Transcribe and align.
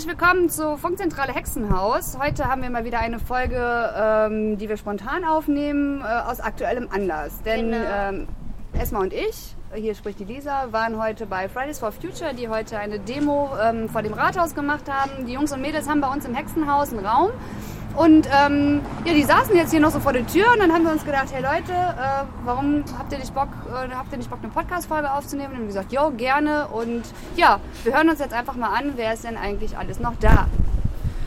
Herzlich 0.00 0.18
willkommen 0.18 0.48
zu 0.48 0.78
Funkzentrale 0.78 1.34
Hexenhaus. 1.34 2.16
Heute 2.18 2.46
haben 2.46 2.62
wir 2.62 2.70
mal 2.70 2.86
wieder 2.86 3.00
eine 3.00 3.18
Folge, 3.18 3.92
ähm, 3.94 4.56
die 4.56 4.66
wir 4.66 4.78
spontan 4.78 5.26
aufnehmen, 5.26 6.00
äh, 6.00 6.04
aus 6.26 6.40
aktuellem 6.40 6.88
Anlass. 6.90 7.42
Denn 7.42 7.72
Genau. 7.72 7.84
ähm, 7.86 8.28
Esma 8.72 9.00
und 9.00 9.12
ich, 9.12 9.54
hier 9.74 9.94
spricht 9.94 10.18
die 10.18 10.24
Lisa, 10.24 10.68
waren 10.70 10.98
heute 10.98 11.26
bei 11.26 11.50
Fridays 11.50 11.80
for 11.80 11.92
Future, 11.92 12.32
die 12.32 12.48
heute 12.48 12.78
eine 12.78 12.98
Demo 12.98 13.50
ähm, 13.62 13.90
vor 13.90 14.00
dem 14.00 14.14
Rathaus 14.14 14.54
gemacht 14.54 14.90
haben. 14.90 15.26
Die 15.26 15.34
Jungs 15.34 15.52
und 15.52 15.60
Mädels 15.60 15.86
haben 15.86 16.00
bei 16.00 16.10
uns 16.10 16.24
im 16.24 16.34
Hexenhaus 16.34 16.94
einen 16.94 17.04
Raum. 17.04 17.32
Und 17.96 18.28
ähm, 18.32 18.80
ja, 19.04 19.12
die 19.12 19.24
saßen 19.24 19.54
jetzt 19.56 19.70
hier 19.70 19.80
noch 19.80 19.90
so 19.90 20.00
vor 20.00 20.12
der 20.12 20.26
Tür 20.26 20.46
und 20.52 20.60
dann 20.60 20.72
haben 20.72 20.84
wir 20.84 20.92
uns 20.92 21.04
gedacht, 21.04 21.28
hey 21.32 21.42
Leute, 21.42 21.72
äh, 21.72 22.24
warum 22.44 22.84
habt 22.98 23.12
ihr 23.12 23.18
nicht 23.18 23.34
Bock, 23.34 23.48
äh, 23.68 23.94
habt 23.94 24.12
ihr 24.12 24.18
nicht 24.18 24.30
Bock, 24.30 24.38
eine 24.42 24.52
Podcast-Folge 24.52 25.12
aufzunehmen? 25.12 25.50
Und 25.50 25.58
haben 25.58 25.66
gesagt, 25.66 25.92
jo, 25.92 26.10
gerne. 26.16 26.68
Und 26.68 27.02
ja, 27.36 27.60
wir 27.84 27.94
hören 27.94 28.08
uns 28.08 28.20
jetzt 28.20 28.32
einfach 28.32 28.54
mal 28.54 28.68
an, 28.68 28.92
wer 28.96 29.12
ist 29.12 29.24
denn 29.24 29.36
eigentlich 29.36 29.76
alles 29.76 30.00
noch 30.00 30.14
da? 30.20 30.46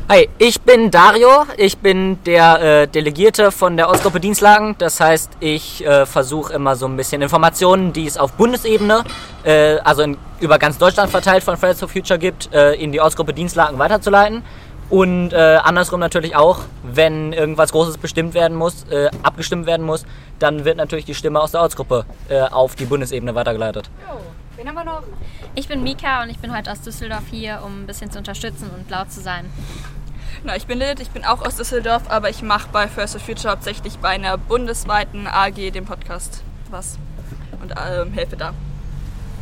Hi, 0.10 0.28
ich 0.38 0.60
bin 0.60 0.92
Dario. 0.92 1.46
Ich 1.56 1.78
bin 1.78 2.22
der 2.26 2.62
äh, 2.82 2.88
Delegierte 2.88 3.52
von 3.52 3.78
der 3.78 3.90
Ostgruppe 3.90 4.20
Dienstlagen. 4.20 4.76
Das 4.78 5.00
heißt, 5.00 5.32
ich 5.40 5.86
äh, 5.86 6.06
versuche 6.06 6.54
immer 6.54 6.76
so 6.76 6.88
ein 6.88 6.98
bisschen 6.98 7.22
Informationen, 7.22 7.94
die 7.94 8.06
es 8.06 8.18
auf 8.18 8.34
Bundesebene, 8.34 9.06
äh, 9.46 9.78
also 9.78 10.02
in, 10.02 10.18
über 10.42 10.60
ganz 10.60 10.78
Deutschland 10.78 11.10
verteilt 11.10 11.42
von 11.44 11.56
Fridays 11.56 11.80
for 11.80 11.88
Future 11.88 12.20
gibt, 12.20 12.54
äh, 12.54 12.74
in 12.74 12.92
die 12.92 13.00
Ostgruppe 13.00 13.34
Dienstlagen 13.34 13.80
weiterzuleiten. 13.80 14.44
Und 14.90 15.34
äh, 15.34 15.60
andersrum 15.64 16.00
natürlich 16.00 16.36
auch, 16.36 16.60
wenn 16.84 17.34
irgendwas 17.34 17.72
Großes 17.72 17.98
bestimmt 17.98 18.34
werden 18.34 18.56
muss, 18.56 18.84
äh, 18.90 19.10
abgestimmt 19.24 19.66
werden 19.66 19.86
muss, 19.86 20.06
dann 20.40 20.66
wird 20.66 20.78
natürlich 20.78 21.06
die 21.06 21.16
Stimme 21.16 21.40
aus 21.40 21.52
der 21.52 21.62
Ortsgruppe 21.62 22.06
äh, 22.30 22.42
auf 22.42 22.76
die 22.76 22.86
Bundesebene 22.86 23.34
weitergeleitet. 23.34 23.90
Jo, 24.08 24.20
wen 24.56 24.68
haben 24.68 24.76
wir 24.76 24.84
noch? 24.84 25.04
Ich 25.56 25.68
bin 25.68 25.84
Mika 25.84 26.24
und 26.24 26.30
ich 26.30 26.40
bin 26.40 26.56
heute 26.56 26.72
aus 26.72 26.82
Düsseldorf 26.82 27.24
hier, 27.32 27.62
um 27.66 27.84
ein 27.84 27.88
bisschen 27.88 28.12
zu 28.12 28.20
unterstützen 28.20 28.70
und 28.76 28.90
laut 28.90 29.12
zu 29.12 29.22
sein. 29.22 29.46
Na, 30.44 30.56
ich 30.56 30.68
bin 30.68 30.78
Lilith, 30.78 31.00
ich 31.00 31.12
bin 31.12 31.24
auch 31.24 31.46
aus 31.46 31.56
Düsseldorf, 31.56 32.04
aber 32.10 32.30
ich 32.30 32.42
mache 32.42 32.68
bei 32.72 32.88
First 32.88 33.14
for 33.14 33.22
Future 33.22 33.52
hauptsächlich 33.52 33.98
bei 34.00 34.10
einer 34.10 34.38
bundesweiten 34.38 35.28
AG, 35.28 35.72
dem 35.72 35.86
Podcast, 35.86 36.44
was 36.70 36.98
und 37.62 37.72
ähm, 37.72 38.12
helfe 38.14 38.36
da. 38.36 38.54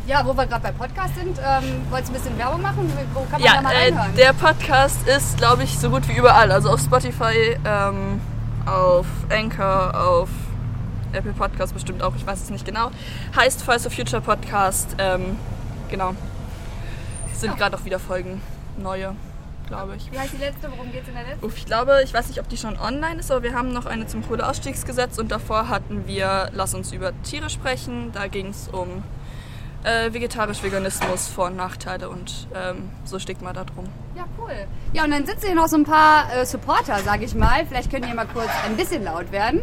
Ja, 0.06 0.26
wo 0.26 0.36
wir 0.36 0.46
gerade 0.46 0.62
bei 0.62 0.72
Podcast 0.72 1.14
sind, 1.14 1.38
ähm, 1.38 1.82
wolltest 1.90 2.10
du 2.12 2.16
ein 2.16 2.22
bisschen 2.22 2.38
Werbung 2.38 2.60
machen? 2.60 2.90
Wo 3.14 3.20
kann 3.20 3.32
man 3.32 3.40
Ja, 3.42 3.54
da 3.56 3.62
mal 3.62 3.72
äh, 3.72 3.84
reinhören? 3.84 4.14
der 4.16 4.32
Podcast 4.32 5.06
ist, 5.06 5.36
glaube 5.36 5.62
ich, 5.62 5.78
so 5.78 5.90
gut 5.90 6.08
wie 6.08 6.16
überall. 6.16 6.50
Also 6.50 6.70
auf 6.70 6.80
Spotify, 6.80 7.56
ähm, 7.64 8.20
auf 8.66 9.06
Anchor, 9.30 9.94
auf 9.94 10.28
Apple 11.12 11.32
Podcast 11.32 11.72
bestimmt 11.74 12.02
auch, 12.02 12.16
ich 12.16 12.26
weiß 12.26 12.42
es 12.42 12.50
nicht 12.50 12.64
genau. 12.64 12.90
Heißt 13.36 13.62
First 13.62 13.84
for 13.84 13.92
Future 13.92 14.20
Podcast, 14.20 14.96
ähm, 14.98 15.36
genau. 15.88 16.14
Sind 17.34 17.56
gerade 17.56 17.76
auch 17.76 17.84
wieder 17.84 17.98
Folgen, 18.00 18.40
neue, 18.78 19.14
glaube 19.68 19.94
ich. 19.96 20.10
Wie 20.10 20.18
heißt 20.18 20.32
die 20.32 20.38
letzte? 20.38 20.68
Worum 20.70 20.90
geht 20.90 21.02
es 21.02 21.08
in 21.08 21.14
der 21.14 21.24
letzten? 21.24 21.44
Uff, 21.46 21.56
ich 21.56 21.66
glaube, 21.66 22.00
ich 22.04 22.12
weiß 22.12 22.26
nicht, 22.28 22.40
ob 22.40 22.48
die 22.48 22.56
schon 22.56 22.76
online 22.78 23.20
ist, 23.20 23.30
aber 23.30 23.42
wir 23.44 23.54
haben 23.54 23.72
noch 23.72 23.86
eine 23.86 24.06
zum 24.08 24.26
Kohleausstiegsgesetz 24.26 25.18
und 25.18 25.30
davor 25.30 25.68
hatten 25.68 26.06
wir 26.06 26.48
Lass 26.54 26.74
uns 26.74 26.92
über 26.92 27.12
Tiere 27.22 27.50
sprechen. 27.50 28.10
Da 28.12 28.26
ging 28.28 28.48
es 28.48 28.68
um 28.68 29.02
äh, 29.84 30.12
vegetarisch-Veganismus, 30.12 31.28
Vor- 31.28 31.46
und 31.46 31.56
Nachteile 31.56 32.08
und 32.08 32.46
ähm, 32.54 32.90
so 33.04 33.18
Stigma 33.18 33.52
da 33.52 33.64
drum. 33.64 33.86
Ja, 34.16 34.24
cool. 34.38 34.54
Ja, 34.92 35.04
und 35.04 35.10
dann 35.10 35.26
sitzen 35.26 35.46
hier 35.46 35.54
noch 35.54 35.68
so 35.68 35.76
ein 35.76 35.84
paar 35.84 36.32
äh, 36.34 36.46
Supporter, 36.46 36.98
sag 37.04 37.22
ich 37.22 37.34
mal. 37.34 37.66
Vielleicht 37.66 37.90
könnt 37.90 38.06
ihr 38.06 38.14
mal 38.14 38.26
kurz 38.26 38.50
ein 38.66 38.76
bisschen 38.76 39.04
laut 39.04 39.32
werden. 39.32 39.62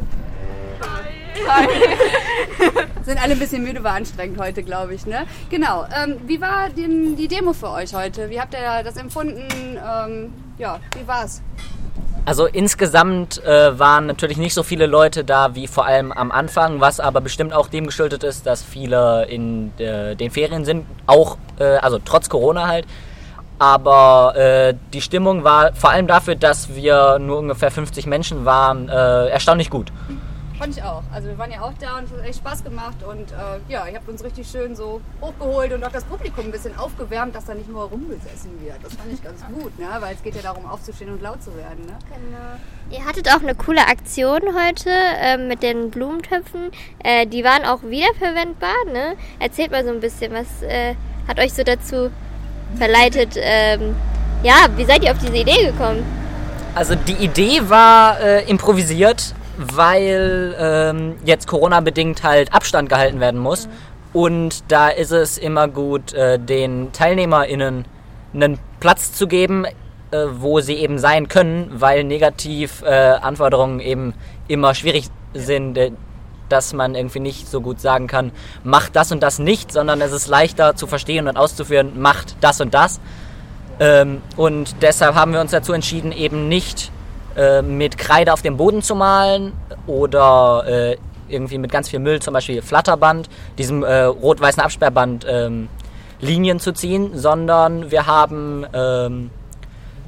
Sind 3.04 3.22
alle 3.22 3.34
ein 3.34 3.40
bisschen 3.40 3.64
müde, 3.64 3.84
war 3.84 3.94
anstrengend 3.94 4.40
heute, 4.40 4.64
glaube 4.64 4.94
ich, 4.94 5.06
ne? 5.06 5.26
Genau. 5.50 5.86
Ähm, 5.86 6.18
wie 6.26 6.42
war 6.42 6.70
denn 6.70 7.16
die 7.16 7.28
Demo 7.28 7.54
für 7.54 7.70
euch 7.70 7.94
heute? 7.94 8.30
Wie 8.30 8.40
habt 8.40 8.54
ihr 8.54 8.84
das 8.84 8.98
empfunden? 8.98 9.48
Ähm, 9.78 10.34
ja, 10.58 10.80
wie 10.98 11.08
war's? 11.08 11.42
Also 12.30 12.46
insgesamt 12.46 13.44
äh, 13.44 13.80
waren 13.80 14.06
natürlich 14.06 14.38
nicht 14.38 14.54
so 14.54 14.62
viele 14.62 14.86
Leute 14.86 15.24
da 15.24 15.56
wie 15.56 15.66
vor 15.66 15.88
allem 15.88 16.12
am 16.12 16.32
Anfang, 16.32 16.80
was 16.80 17.00
aber 17.00 17.22
bestimmt 17.22 17.54
auch 17.54 17.70
dem 17.70 17.88
geschuldet 17.88 18.24
ist, 18.24 18.46
dass 18.46 18.62
viele 18.62 19.26
in 19.26 19.72
äh, 19.80 20.16
den 20.16 20.30
Ferien 20.30 20.64
sind, 20.64 20.86
auch 21.08 21.38
äh, 21.58 21.64
also 21.78 21.98
trotz 21.98 22.30
Corona 22.30 22.68
halt. 22.68 22.86
Aber 23.58 24.36
äh, 24.36 24.76
die 24.94 25.02
Stimmung 25.02 25.44
war 25.44 25.74
vor 25.74 25.90
allem 25.90 26.06
dafür, 26.06 26.36
dass 26.36 26.76
wir 26.76 27.18
nur 27.18 27.40
ungefähr 27.40 27.72
50 27.72 28.06
Menschen 28.06 28.46
waren, 28.46 28.90
äh, 28.90 29.30
erstaunlich 29.30 29.72
gut. 29.72 29.92
Fand 30.60 30.76
ich 30.76 30.84
auch. 30.84 31.04
Also 31.14 31.30
wir 31.30 31.38
waren 31.38 31.52
ja 31.52 31.62
auch 31.62 31.72
da 31.80 32.00
und 32.00 32.04
es 32.04 32.12
hat 32.12 32.26
echt 32.26 32.40
Spaß 32.40 32.66
gemacht 32.66 32.98
und 33.02 33.32
äh, 33.32 33.72
ja, 33.72 33.88
ihr 33.88 33.96
habt 33.96 34.10
uns 34.10 34.22
richtig 34.22 34.46
schön 34.46 34.76
so 34.76 35.00
hochgeholt 35.22 35.72
und 35.72 35.86
auch 35.86 35.92
das 35.92 36.04
Publikum 36.04 36.48
ein 36.48 36.52
bisschen 36.52 36.78
aufgewärmt, 36.78 37.34
dass 37.34 37.46
da 37.46 37.54
nicht 37.54 37.70
nur 37.70 37.84
rumgesessen 37.84 38.60
wird. 38.62 38.76
Das 38.84 38.94
fand 38.94 39.14
ich 39.14 39.24
ganz 39.24 39.40
gut, 39.54 39.80
ne? 39.80 39.88
weil 40.00 40.16
es 40.16 40.22
geht 40.22 40.36
ja 40.36 40.42
darum 40.42 40.66
aufzustehen 40.66 41.14
und 41.14 41.22
laut 41.22 41.42
zu 41.42 41.56
werden. 41.56 41.86
Ne? 41.86 41.98
Genau. 42.10 43.00
Ihr 43.00 43.06
hattet 43.06 43.30
auch 43.30 43.42
eine 43.42 43.56
coole 43.56 43.88
Aktion 43.88 44.42
heute 44.54 44.90
äh, 44.90 45.38
mit 45.38 45.64
den 45.64 45.92
Blumentöpfen. 45.92 46.72
Äh, 47.06 47.26
die 47.26 47.46
waren 47.46 47.64
auch 47.64 47.82
wiederverwendbar, 47.84 48.76
ne? 48.92 49.16
Erzählt 49.40 49.72
mal 49.72 49.86
so 49.86 49.92
ein 49.92 50.02
bisschen, 50.02 50.34
was 50.34 50.62
äh, 50.64 50.96
hat 51.26 51.40
euch 51.40 51.54
so 51.54 51.64
dazu 51.64 52.12
verleitet? 52.76 53.36
Ähm, 53.38 53.96
ja, 54.44 54.56
wie 54.76 54.84
seid 54.84 55.06
ihr 55.06 55.12
auf 55.12 55.20
diese 55.20 55.38
Idee 55.38 55.68
gekommen? 55.68 56.04
Also 56.76 56.96
die 56.96 57.14
Idee 57.14 57.62
war 57.70 58.20
äh, 58.20 58.44
improvisiert, 58.50 59.34
weil 59.60 60.56
ähm, 60.58 61.16
jetzt 61.26 61.48
Corona-bedingt 61.48 62.24
halt 62.24 62.54
Abstand 62.54 62.88
gehalten 62.90 63.20
werden 63.20 63.40
muss. 63.40 63.68
Und 64.14 64.64
da 64.72 64.88
ist 64.90 65.12
es 65.12 65.38
immer 65.38 65.68
gut, 65.68 66.14
äh, 66.14 66.40
den 66.40 66.92
TeilnehmerInnen 66.94 67.86
einen 68.34 68.60
Platz 68.80 69.14
zu 69.14 69.28
geben, 69.28 69.66
äh, 69.66 70.26
wo 70.32 70.62
sie 70.62 70.76
eben 70.76 70.98
sein 70.98 71.28
können, 71.28 71.70
weil 71.74 72.04
negativ 72.04 72.82
äh, 72.84 73.20
eben 73.82 74.14
immer 74.48 74.74
schwierig 74.74 75.10
sind, 75.34 75.78
äh, 75.78 75.92
dass 76.48 76.74
man 76.74 76.96
irgendwie 76.96 77.20
nicht 77.20 77.48
so 77.48 77.62
gut 77.62 77.80
sagen 77.80 78.08
kann, 78.08 78.32
macht 78.64 78.96
das 78.96 79.12
und 79.12 79.22
das 79.22 79.38
nicht, 79.38 79.72
sondern 79.72 80.02
es 80.02 80.12
ist 80.12 80.28
leichter 80.28 80.76
zu 80.76 80.88
verstehen 80.88 81.28
und 81.28 81.38
auszuführen, 81.38 82.00
macht 82.02 82.38
das 82.42 82.62
und 82.62 82.74
das. 82.74 83.00
Ähm, 83.80 84.22
und 84.36 84.76
deshalb 84.82 85.16
haben 85.16 85.34
wir 85.34 85.42
uns 85.42 85.52
dazu 85.52 85.74
entschieden, 85.74 86.12
eben 86.12 86.48
nicht 86.48 86.92
äh, 87.40 87.62
mit 87.62 87.98
Kreide 87.98 88.34
auf 88.34 88.42
dem 88.42 88.58
Boden 88.58 88.82
zu 88.82 88.96
malen 88.96 89.54
oder 89.88 90.66
äh, 90.68 90.98
irgendwie 91.30 91.58
mit 91.58 91.72
ganz 91.72 91.88
viel 91.88 92.00
Müll, 92.00 92.20
zum 92.20 92.34
Beispiel 92.34 92.62
Flatterband, 92.62 93.30
diesem 93.58 93.84
äh, 93.84 94.02
rot-weißen 94.02 94.62
Absperrband 94.62 95.26
ähm, 95.30 95.70
Linien 96.20 96.60
zu 96.60 96.74
ziehen, 96.74 97.12
sondern 97.14 97.92
wir 97.92 98.08
haben 98.08 98.66
ähm, 98.74 99.30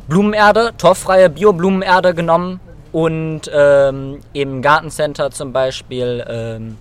Blumenerde, 0.10 0.72
torffreie 0.78 1.30
Bio-Blumenerde 1.30 2.14
genommen 2.14 2.60
und 2.92 3.44
ähm, 3.54 4.20
im 4.34 4.62
Gartencenter 4.62 5.32
zum 5.32 5.54
Beispiel 5.54 6.26
ähm, 6.28 6.76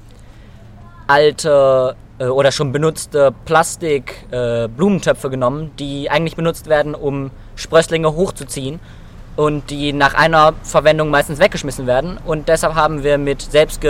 alte 1.07 1.95
äh, 2.19 2.25
oder 2.25 2.51
schon 2.51 2.73
benutzte 2.73 3.33
Plastik-Blumentöpfe 3.45 5.29
äh, 5.29 5.31
genommen, 5.31 5.71
die 5.79 6.11
eigentlich 6.11 6.35
benutzt 6.35 6.69
werden, 6.69 6.97
um 6.97 7.31
Sprösslinge 7.55 8.17
hochzuziehen 8.17 8.81
und 9.41 9.71
die 9.71 9.95
nach 9.95 10.13
einer 10.13 10.53
Verwendung 10.63 11.09
meistens 11.09 11.39
weggeschmissen 11.39 11.87
werden. 11.87 12.19
Und 12.27 12.51
deshalb 12.51 12.75
haben 12.75 13.03
wir 13.03 13.17
mit 13.17 13.41
selbst 13.41 13.81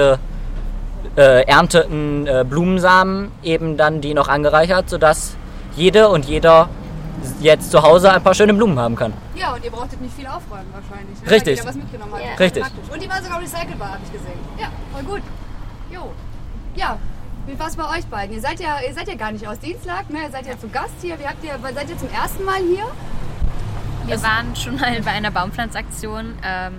geernteten 1.16 2.28
äh, 2.28 2.44
Blumensamen 2.48 3.32
eben 3.42 3.76
dann 3.76 4.00
die 4.00 4.14
noch 4.14 4.28
angereichert, 4.28 4.88
sodass 4.88 5.34
jede 5.74 6.08
und 6.08 6.26
jeder 6.26 6.68
jetzt 7.40 7.72
zu 7.72 7.82
Hause 7.82 8.12
ein 8.12 8.22
paar 8.22 8.34
schöne 8.34 8.54
Blumen 8.54 8.78
haben 8.78 8.94
kann. 8.94 9.12
Ja, 9.34 9.52
und 9.54 9.64
ihr 9.64 9.72
brauchtet 9.72 10.00
nicht 10.00 10.14
viel 10.14 10.28
aufräumen 10.28 10.72
wahrscheinlich. 10.72 11.20
Ne? 11.20 11.28
Richtig. 11.28 11.58
Weil 11.58 11.64
ihr 11.64 11.68
was 11.68 11.74
mitgenommen 11.74 12.12
habt. 12.12 12.22
Ja. 12.22 12.34
Richtig. 12.38 12.62
Und 12.92 13.02
die 13.02 13.10
war 13.10 13.20
sogar 13.20 13.40
recycelbar, 13.40 13.88
habe 13.88 14.02
ich 14.04 14.12
gesehen. 14.12 14.38
Ja, 14.56 14.68
voll 14.92 15.02
gut. 15.02 15.22
Jo. 15.90 16.12
Ja, 16.76 16.96
wie 17.46 17.58
war's 17.58 17.74
bei 17.74 17.98
euch 17.98 18.06
beiden? 18.06 18.36
Ihr 18.36 18.40
seid 18.40 18.60
ja, 18.60 18.76
ihr 18.86 18.94
seid 18.94 19.08
ja 19.08 19.16
gar 19.16 19.32
nicht 19.32 19.48
aus 19.48 19.58
Dienstlag, 19.58 20.08
ne? 20.10 20.18
Ihr 20.26 20.30
seid 20.30 20.46
ja 20.46 20.56
zu 20.56 20.68
Gast 20.68 20.94
hier. 21.02 21.18
Wie 21.18 21.26
habt 21.26 21.42
ihr, 21.42 21.58
seid 21.74 21.90
ihr 21.90 21.98
zum 21.98 22.08
ersten 22.12 22.44
Mal 22.44 22.58
hier? 22.58 22.84
Wir 24.10 24.22
waren 24.24 24.56
schon 24.56 24.74
mal 24.74 25.00
bei 25.02 25.12
einer 25.12 25.30
Baumpflanzaktion 25.30 26.36
ähm, 26.42 26.74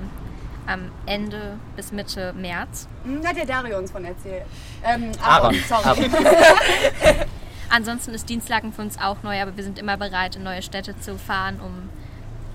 am 0.68 0.92
Ende 1.06 1.57
bis 1.78 1.94
Mitte 1.94 2.33
März. 2.33 2.89
Hm, 3.06 3.25
hat 3.25 3.38
der 3.38 3.45
Dario 3.45 3.78
uns 3.78 3.89
von 3.89 4.04
erzählt. 4.04 4.44
Ähm, 4.83 5.13
Aaron, 5.24 5.56
sorry. 5.66 5.86
Aaron. 5.86 6.12
Ansonsten 7.69 8.13
ist 8.13 8.28
Dienstlagen 8.28 8.74
für 8.74 8.81
uns 8.81 9.00
auch 9.00 9.24
neu, 9.24 9.42
aber 9.42 9.56
wir 9.56 9.63
sind 9.63 9.80
immer 9.80 9.95
bereit, 9.95 10.36
in 10.36 10.44
neue 10.44 10.62
Städte 10.62 11.00
zu 11.00 11.18
fahren, 11.18 11.62
um 11.63 11.88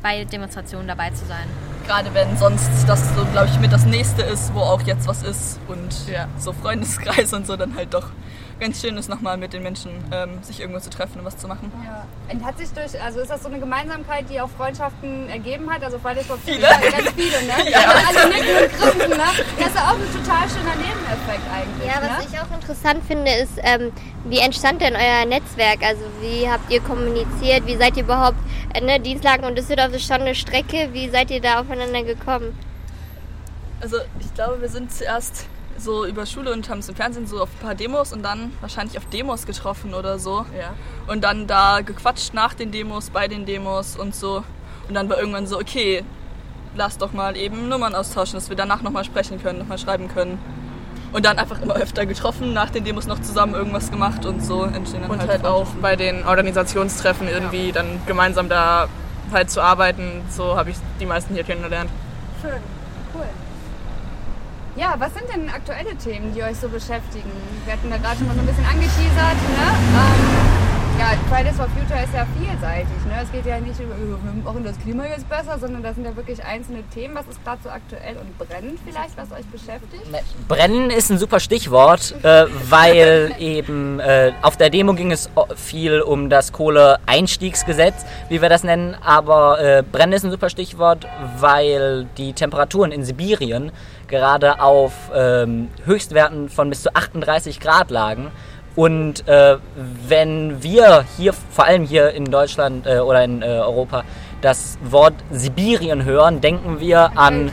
bei 0.02 0.25
Demonstrationen 0.25 0.87
dabei 0.87 1.08
zu 1.08 1.25
sein. 1.25 1.49
Gerade 1.87 2.12
wenn 2.12 2.37
sonst 2.37 2.69
das 2.87 3.14
so, 3.14 3.25
glaube 3.32 3.49
ich, 3.50 3.58
mit 3.58 3.73
das 3.73 3.87
nächste 3.87 4.20
ist, 4.25 4.52
wo 4.52 4.61
auch 4.61 4.82
jetzt 4.82 5.08
was 5.08 5.23
ist 5.23 5.58
und 5.69 6.06
ja, 6.06 6.28
so 6.37 6.52
Freundeskreis 6.52 7.32
und 7.32 7.46
so 7.46 7.56
dann 7.56 7.75
halt 7.76 7.94
doch 7.94 8.11
ganz 8.58 8.80
schön 8.80 8.96
ist, 8.96 9.08
nochmal 9.08 9.36
mit 9.36 9.52
den 9.52 9.62
Menschen 9.62 9.90
ähm, 10.12 10.42
sich 10.42 10.60
irgendwo 10.60 10.80
zu 10.80 10.90
treffen 10.90 11.18
und 11.18 11.24
was 11.24 11.36
zu 11.36 11.46
machen. 11.48 11.70
Ja. 11.84 12.06
Und 12.32 12.44
hat 12.44 12.58
sich 12.58 12.70
durch, 12.70 13.00
also 13.00 13.20
ist 13.20 13.30
das 13.30 13.42
so 13.42 13.48
eine 13.48 13.58
Gemeinsamkeit, 13.58 14.26
die 14.30 14.40
auch 14.40 14.48
Freundschaften 14.50 15.28
ergeben 15.28 15.70
hat? 15.70 15.82
Also 15.82 15.98
Fridays 15.98 16.26
for. 16.26 16.38
Future, 16.38 16.60
ganz 16.60 17.10
viele, 17.14 17.42
ne? 17.42 17.70
Ja. 17.70 17.80
Alle 17.80 18.28
nicken 18.28 18.56
und 18.56 18.78
grinsen, 18.78 19.10
ne? 19.10 19.24
Das 19.58 19.68
ist 19.68 19.76
auch 19.78 19.94
ein 19.94 20.24
total 20.24 20.48
schöner 20.48 20.76
Nebeneffekt 20.76 21.46
eigentlich, 21.52 21.88
Ja, 21.88 22.00
ne? 22.00 22.10
was 22.16 22.32
ich 22.32 22.38
auch 22.38 22.54
interessant 22.54 23.04
finde, 23.04 23.30
ist, 23.32 23.58
ähm, 23.62 23.92
wie 24.24 24.38
entstand 24.38 24.80
denn 24.80 24.94
euer 24.94 25.24
Netzwerk? 25.26 25.82
Also 25.82 26.02
wie 26.20 26.48
habt 26.48 26.70
ihr 26.70 26.80
kommuniziert? 26.80 27.66
Wie 27.66 27.76
seid 27.76 27.96
ihr 27.96 28.04
überhaupt, 28.04 28.38
äh, 28.74 28.80
ne, 28.80 29.00
Dienstlagen 29.00 29.44
und 29.44 29.56
Düsseldorf 29.56 29.92
ist 29.92 30.06
schon 30.06 30.22
eine 30.22 30.34
Strecke. 30.34 30.88
Wie 30.92 31.08
seid 31.08 31.30
ihr 31.30 31.40
da 31.40 31.60
aufeinander 31.60 32.02
gekommen? 32.02 32.58
Also 33.80 33.98
ich 34.20 34.32
glaube, 34.34 34.60
wir 34.60 34.68
sind 34.68 34.92
zuerst 34.92 35.46
so 35.78 36.06
über 36.06 36.26
Schule 36.26 36.52
und 36.52 36.69
haben 36.69 36.78
es 36.78 36.88
im 36.88 36.94
Fernsehen 36.94 37.26
so 37.26 37.40
auf 37.43 37.49
ein 37.56 37.67
paar 37.67 37.75
Demos 37.75 38.12
und 38.12 38.23
dann 38.23 38.52
wahrscheinlich 38.61 38.99
auf 38.99 39.06
Demos 39.06 39.46
getroffen 39.46 39.94
oder 39.94 40.19
so. 40.19 40.46
Ja. 40.58 40.75
Und 41.06 41.23
dann 41.25 41.46
da 41.46 41.81
gequatscht 41.81 42.34
nach 42.34 42.55
den 42.55 42.73
Demos, 42.73 43.11
bei 43.11 43.28
den 43.28 43.46
Demos 43.46 43.96
und 43.96 44.14
so. 44.14 44.43
Und 44.88 44.94
dann 44.94 45.08
war 45.08 45.19
irgendwann 45.19 45.46
so, 45.46 45.58
okay, 45.58 46.05
lass 46.76 46.99
doch 46.99 47.12
mal 47.12 47.37
eben 47.37 47.69
Nummern 47.69 47.94
austauschen, 47.94 48.34
dass 48.34 48.49
wir 48.49 48.56
danach 48.56 48.82
nochmal 48.82 49.05
sprechen 49.05 49.43
können, 49.43 49.58
nochmal 49.58 49.78
schreiben 49.78 50.08
können. 50.08 50.38
Und 51.12 51.25
dann 51.25 51.38
einfach 51.38 51.62
immer 51.62 51.75
öfter 51.75 52.05
getroffen, 52.05 52.52
nach 52.52 52.70
den 52.70 52.84
Demos 52.84 53.06
noch 53.06 53.20
zusammen 53.20 53.55
irgendwas 53.55 53.90
gemacht 53.90 54.26
und 54.26 54.44
so 54.44 54.64
entstehen 54.64 55.02
dann 55.02 55.11
Und 55.11 55.20
halt, 55.20 55.31
halt 55.31 55.44
auch 55.46 55.69
bei 55.81 55.96
den 55.96 56.26
Organisationstreffen 56.26 57.28
irgendwie 57.28 57.73
dann 57.73 58.00
gemeinsam 58.06 58.49
da 58.49 58.88
halt 59.32 59.50
zu 59.50 59.61
arbeiten. 59.61 60.23
So 60.28 60.56
habe 60.56 60.70
ich 60.70 60.76
die 61.00 61.06
meisten 61.06 61.34
hier 61.34 61.44
kennengelernt. 61.44 61.90
Schön. 62.43 62.75
Ja, 64.76 64.94
was 64.99 65.14
sind 65.14 65.25
denn 65.32 65.49
aktuelle 65.49 65.96
Themen, 65.96 66.34
die 66.34 66.43
euch 66.43 66.58
so 66.58 66.69
beschäftigen? 66.69 67.31
Wir 67.64 67.73
hatten 67.73 67.88
da 67.88 67.96
gerade 67.96 68.19
schon 68.19 68.26
mal 68.26 68.34
so 68.34 68.40
ein 68.40 68.46
bisschen 68.46 68.67
angeteasert. 68.67 69.40
Ne? 69.56 69.69
Ähm, 69.96 70.55
ja, 70.98 71.12
Fridays 71.31 71.56
for 71.56 71.66
Future 71.69 72.02
ist 72.02 72.14
ja 72.14 72.26
vielseitig. 72.38 73.04
Ne? 73.06 73.12
Es 73.22 73.31
geht 73.32 73.44
ja 73.46 73.58
nicht 73.60 73.78
äh, 73.81 73.84
wir 73.84 74.43
machen 74.44 74.64
das 74.64 74.78
Klima 74.78 75.04
jetzt 75.04 75.28
besser, 75.28 75.58
sondern 75.58 75.82
das 75.82 75.94
sind 75.96 76.04
ja 76.04 76.16
wirklich 76.16 76.43
einzelne 76.44 76.82
Themen. 76.94 77.14
Was 77.14 77.26
ist 77.26 77.43
gerade 77.44 77.60
so 77.62 77.69
aktuell 77.70 78.16
und 78.16 78.38
brennt 78.38 78.78
vielleicht, 78.84 79.16
was 79.16 79.31
euch 79.32 79.46
beschäftigt? 79.46 80.10
Ne, 80.10 80.19
Brennen 80.48 80.90
ist 80.90 81.10
ein 81.10 81.19
super 81.19 81.40
Stichwort, 81.40 82.14
äh, 82.22 82.46
weil 82.69 83.34
eben 83.38 84.00
äh, 84.00 84.32
auf 84.43 84.56
der 84.56 84.70
Demo 84.70 84.94
ging 84.94 85.12
es 85.12 85.28
o- 85.34 85.46
viel 85.54 86.00
um 86.00 86.31
das 86.31 86.52
Kohleeinstiegsgesetz, 86.52 88.04
wie 88.28 88.40
wir 88.40 88.49
das 88.49 88.64
nennen, 88.64 88.96
aber 89.04 89.60
äh, 89.60 89.82
Brennen 89.82 90.12
ist 90.12 90.25
ein 90.25 90.31
super 90.31 90.49
Stichwort, 90.50 91.06
weil 91.38 92.06
die 92.16 92.32
Temperaturen 92.32 92.90
in 92.92 93.04
Sibirien 93.04 93.70
gerade 94.08 94.60
auf 94.60 94.92
ähm, 95.14 95.69
Höchstwerten 95.84 96.49
von 96.49 96.70
bis 96.70 96.82
zu 96.82 96.94
38 96.94 97.58
Grad 97.60 97.90
lagen. 97.90 98.31
Und 98.76 99.26
äh, 99.26 99.56
wenn 100.06 100.62
wir 100.62 101.05
hier, 101.17 101.32
vor 101.32 101.64
allem 101.64 101.84
hier 101.84 102.11
in 102.11 102.26
Deutschland 102.26 102.87
äh, 102.87 102.99
oder 102.99 103.25
in 103.25 103.43
äh, 103.43 103.46
Europa, 103.46 104.05
das 104.43 104.78
Wort 104.84 105.14
Sibirien 105.32 106.05
hören, 106.05 106.43
denken 106.43 106.78
wir 106.78 107.17
an 107.17 107.50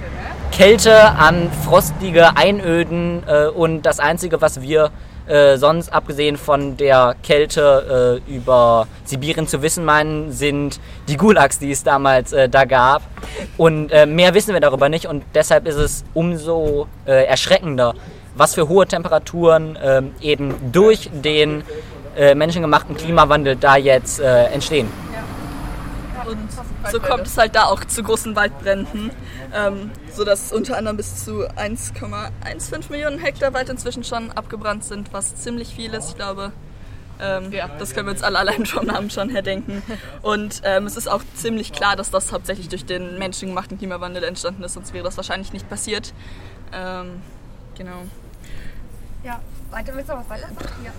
Kälte, 0.51 1.11
an 1.13 1.49
frostige 1.65 2.35
Einöden 2.37 3.23
äh, 3.25 3.47
und 3.47 3.81
das 3.83 3.99
Einzige, 3.99 4.41
was 4.41 4.61
wir 4.61 4.91
äh, 5.25 5.57
sonst 5.57 5.91
abgesehen 5.91 6.37
von 6.37 6.77
der 6.77 7.15
Kälte 7.23 8.21
äh, 8.27 8.31
über 8.31 8.87
Sibirien 9.05 9.47
zu 9.47 9.63
wissen 9.63 9.85
meinen, 9.85 10.31
sind 10.31 10.79
die 11.07 11.15
Gulags, 11.15 11.57
die 11.57 11.71
es 11.71 11.83
damals 11.83 12.35
da 12.51 12.65
gab. 12.65 13.01
Und 13.57 13.91
mehr 14.07 14.33
wissen 14.33 14.53
wir 14.53 14.61
darüber 14.61 14.89
nicht 14.89 15.07
und 15.07 15.23
deshalb 15.33 15.67
ist 15.67 15.77
es 15.77 16.03
umso 16.13 16.87
erschreckender, 17.05 17.95
was 18.35 18.55
für 18.55 18.67
hohe 18.67 18.87
Temperaturen 18.87 19.77
ähm, 19.81 20.11
eben 20.21 20.55
durch 20.71 21.09
den 21.13 21.63
äh, 22.15 22.35
menschengemachten 22.35 22.95
Klimawandel 22.95 23.55
da 23.55 23.75
jetzt 23.75 24.19
äh, 24.19 24.45
entstehen. 24.45 24.87
Und 26.25 26.37
so 26.91 26.99
kommt 26.99 27.27
es 27.27 27.37
halt 27.37 27.55
da 27.55 27.65
auch 27.65 27.83
zu 27.85 28.01
großen 28.01 28.35
Waldbränden, 28.35 29.11
ähm, 29.53 29.91
sodass 30.11 30.51
unter 30.53 30.77
anderem 30.77 30.97
bis 30.97 31.25
zu 31.25 31.43
1,15 31.49 32.91
Millionen 32.91 33.19
Hektar 33.19 33.53
Wald 33.53 33.69
inzwischen 33.69 34.03
schon 34.03 34.31
abgebrannt 34.31 34.83
sind, 34.85 35.11
was 35.13 35.35
ziemlich 35.35 35.75
viel 35.75 35.93
ist. 35.93 36.09
Ich 36.09 36.15
glaube, 36.15 36.51
ähm, 37.21 37.51
Ja. 37.51 37.69
das 37.77 37.93
können 37.93 38.07
wir 38.07 38.11
uns 38.13 38.23
alle 38.23 38.39
allein 38.39 38.65
vom 38.65 38.85
Namen 38.85 39.09
schon 39.09 39.29
her 39.29 39.41
denken. 39.41 39.83
Und 40.21 40.61
ähm, 40.63 40.85
es 40.85 40.95
ist 40.97 41.07
auch 41.07 41.21
ziemlich 41.35 41.73
klar, 41.73 41.95
dass 41.95 42.09
das 42.09 42.31
hauptsächlich 42.31 42.69
durch 42.69 42.85
den 42.85 43.19
menschengemachten 43.19 43.77
Klimawandel 43.77 44.23
entstanden 44.23 44.63
ist, 44.63 44.73
sonst 44.73 44.93
wäre 44.93 45.03
das 45.03 45.17
wahrscheinlich 45.17 45.51
nicht 45.53 45.69
passiert. 45.69 46.13
Ähm, 46.73 47.21
genau. 47.77 48.03
Ja, 49.23 49.39
weiter, 49.71 49.93
willst 49.95 50.09
du 50.09 50.13
was 50.13 50.29
weiter 50.29 50.47
sagen? 50.47 50.85
Ja. 50.85 50.91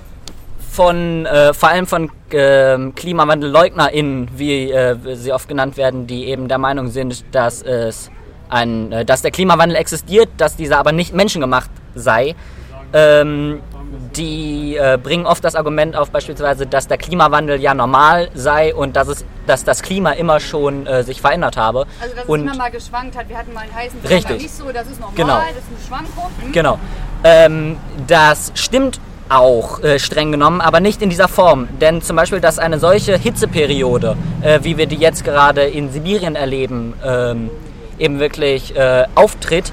von 0.71 1.27
äh, 1.27 1.53
vor 1.53 1.69
allem 1.69 1.87
von 1.87 2.11
ähm, 2.33 2.95
KlimawandellleugnerInnen, 2.95 4.29
wie 4.37 4.71
äh, 4.73 4.97
sie 5.15 5.33
oft 5.33 5.47
genannt 5.47 5.77
werden, 5.77 6.07
die 6.07 6.25
eben 6.27 6.49
der 6.49 6.59
Meinung 6.59 6.89
sind, 6.89 7.25
dass 7.35 7.63
es 7.63 8.11
ein, 8.49 8.93
äh, 8.93 9.05
dass 9.05 9.23
der 9.23 9.31
Klimawandel 9.31 9.77
existiert, 9.77 10.31
dass 10.39 10.57
dieser 10.57 10.79
aber 10.79 10.93
nicht 10.93 11.15
menschengemacht 11.15 11.71
sei. 11.95 12.35
Ähm, 12.93 13.61
die 14.17 14.77
äh, 14.77 14.99
bringen 15.01 15.27
oft 15.27 15.45
das 15.45 15.55
Argument 15.55 15.97
auf, 15.97 16.11
beispielsweise, 16.11 16.67
dass 16.67 16.87
der 16.89 16.99
Klimawandel 16.99 17.61
ja 17.61 17.75
normal 17.75 18.29
sei 18.35 18.75
und 18.75 18.97
dass, 18.97 19.09
es, 19.09 19.25
dass 19.47 19.65
das 19.65 19.83
Klima 19.83 20.13
immer 20.13 20.41
schon 20.41 20.87
äh, 20.87 21.03
sich 21.03 21.21
verändert 21.21 21.57
habe. 21.57 21.87
Also, 22.01 22.15
dass 22.15 22.25
und 22.27 22.41
es 22.41 22.47
immer 22.47 22.57
mal 22.57 22.71
geschwankt 22.71 23.17
hat. 23.17 23.29
Wir 23.29 23.39
hatten 23.39 23.53
mal 23.53 23.61
einen 23.61 23.75
heißen 23.75 24.01
Sommer, 24.03 24.15
Richtig. 24.15 24.43
nicht 24.43 24.55
so, 24.55 24.71
das 24.73 24.87
ist 24.87 25.01
normal, 25.01 25.15
Genau. 25.17 25.37
das 25.37 25.51
ist 25.51 25.65
eine 25.69 25.87
Schwankung. 25.87 26.31
Hm? 26.41 26.53
Genau. 26.53 26.79
Ähm, 27.25 27.77
das 28.07 28.53
stimmt 28.55 29.01
auch 29.29 29.83
äh, 29.83 29.99
streng 29.99 30.31
genommen, 30.33 30.61
aber 30.61 30.81
nicht 30.81 31.03
in 31.03 31.11
dieser 31.11 31.29
Form. 31.29 31.69
Denn 31.81 32.03
zum 32.03 32.17
Beispiel, 32.17 32.41
dass 32.41 32.59
eine 32.59 32.79
solche 32.79 33.17
Hitzeperiode, 33.17 34.17
äh, 34.43 34.61
wie 34.63 34.77
wir 34.77 34.87
die 34.87 34.97
jetzt 34.97 35.25
gerade 35.25 35.63
in 35.63 35.91
Sibirien 35.91 36.37
erleben, 36.37 36.95
ähm, 37.05 37.51
eben 37.99 38.21
wirklich 38.21 38.77
äh, 38.77 39.07
auftritt, 39.15 39.73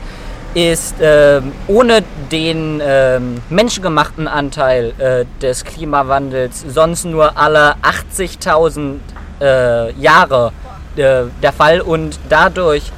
ist 0.54 0.96
ähm, 1.02 1.54
ohne 1.68 2.04
den 2.32 2.82
ähm, 2.84 3.42
menschengemachten 3.50 4.28
Anteil 4.28 4.94
äh, 4.98 5.26
des 5.42 5.64
Klimawandels 5.64 6.66
sonst 6.68 7.06
nur 7.06 7.38
alle 7.38 7.76
80.000 7.84 8.98
äh, 9.40 9.92
Jahre 9.94 10.52
äh, 10.96 11.24
der 11.42 11.54
Fall. 11.54 11.82
Und 11.82 12.20
dadurch, 12.28 12.92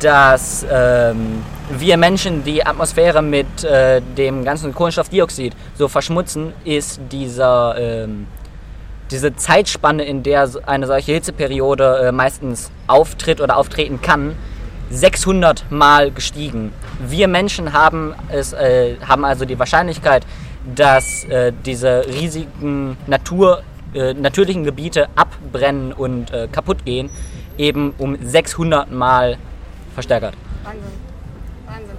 dass 0.00 0.64
ähm, 0.70 1.42
wir 1.70 1.96
Menschen 1.96 2.44
die 2.44 2.64
Atmosphäre 2.64 3.22
mit 3.22 3.64
äh, 3.64 4.00
dem 4.16 4.44
ganzen 4.44 4.74
Kohlenstoffdioxid 4.74 5.54
so 5.74 5.88
verschmutzen, 5.88 6.52
ist 6.64 7.00
dieser, 7.10 7.74
ähm, 7.78 8.26
diese 9.10 9.34
Zeitspanne, 9.34 10.04
in 10.04 10.22
der 10.22 10.48
eine 10.66 10.86
solche 10.86 11.12
Hitzeperiode 11.12 12.06
äh, 12.06 12.12
meistens 12.12 12.70
auftritt 12.86 13.40
oder 13.40 13.56
auftreten 13.56 14.00
kann, 14.00 14.36
600 14.92 15.70
Mal 15.70 16.10
gestiegen. 16.10 16.72
Wir 17.00 17.26
Menschen 17.26 17.72
haben, 17.72 18.14
es, 18.28 18.52
äh, 18.52 18.96
haben 19.06 19.24
also 19.24 19.44
die 19.44 19.58
Wahrscheinlichkeit, 19.58 20.26
dass 20.74 21.24
äh, 21.24 21.52
diese 21.64 22.06
riesigen 22.06 22.96
Natur, 23.06 23.62
äh, 23.94 24.14
natürlichen 24.14 24.64
Gebiete 24.64 25.08
abbrennen 25.16 25.92
und 25.92 26.30
äh, 26.30 26.46
kaputt 26.50 26.84
gehen, 26.84 27.10
eben 27.56 27.94
um 27.98 28.16
600 28.22 28.90
Mal 28.90 29.38
verstärkert. 29.94 30.34
Wahnsinn. 30.62 30.82
Wahnsinn. 31.66 31.96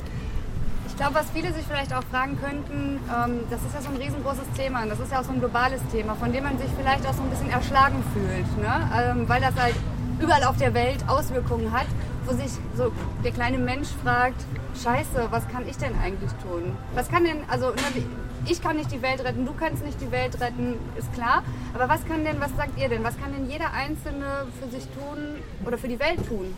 Ich 0.88 0.96
glaube, 0.96 1.16
was 1.16 1.26
viele 1.32 1.52
sich 1.52 1.66
vielleicht 1.68 1.94
auch 1.94 2.04
fragen 2.12 2.38
könnten, 2.40 3.00
ähm, 3.10 3.40
das 3.50 3.62
ist 3.62 3.74
ja 3.74 3.82
so 3.82 3.90
ein 3.90 3.98
riesengroßes 3.98 4.46
Thema 4.56 4.84
und 4.84 4.90
das 4.90 5.00
ist 5.00 5.12
ja 5.12 5.20
auch 5.20 5.24
so 5.24 5.32
ein 5.32 5.40
globales 5.40 5.82
Thema, 5.92 6.16
von 6.16 6.32
dem 6.32 6.44
man 6.44 6.58
sich 6.60 6.70
vielleicht 6.78 7.06
auch 7.08 7.14
so 7.14 7.24
ein 7.24 7.30
bisschen 7.30 7.50
erschlagen 7.50 8.04
fühlt, 8.14 8.58
ne? 8.58 8.90
ähm, 8.96 9.28
weil 9.28 9.42
das 9.42 9.56
halt 9.60 9.76
überall 10.20 10.44
auf 10.44 10.58
der 10.58 10.74
Welt 10.74 11.04
Auswirkungen 11.08 11.72
hat, 11.72 11.88
wo 12.26 12.34
sich 12.34 12.52
so 12.76 12.92
der 13.24 13.32
kleine 13.32 13.58
Mensch 13.58 13.90
fragt, 14.04 14.42
scheiße, 14.82 15.28
was 15.30 15.48
kann 15.48 15.68
ich 15.68 15.78
denn 15.78 15.94
eigentlich 16.02 16.32
tun? 16.42 16.76
Was 16.96 17.10
kann 17.10 17.24
denn, 17.24 17.38
also 17.48 17.72
ne, 17.72 18.04
ich 18.46 18.62
kann 18.62 18.78
nicht 18.78 18.92
die 18.92 19.02
Welt 19.02 19.24
retten, 19.24 19.46
du 19.46 19.54
kannst 19.54 19.86
nicht 19.86 20.00
die 20.02 20.12
Welt 20.12 20.40
retten, 20.42 20.76
ist 20.98 21.12
klar, 21.14 21.44
aber 21.74 21.90
was 21.90 22.06
kann 22.06 22.26
denn, 22.26 22.40
was 22.40 22.56
sagt 22.56 22.80
ihr 22.80 22.90
denn, 22.90 23.04
was 23.04 23.18
kann 23.20 23.34
denn 23.34 23.50
jeder 23.50 23.72
Einzelne 23.74 24.48
für 24.60 24.70
sich 24.70 24.84
tun 24.84 25.42
oder 25.66 25.78
für 25.78 25.88
die 25.88 26.00
Welt 26.00 26.28
tun? 26.28 26.54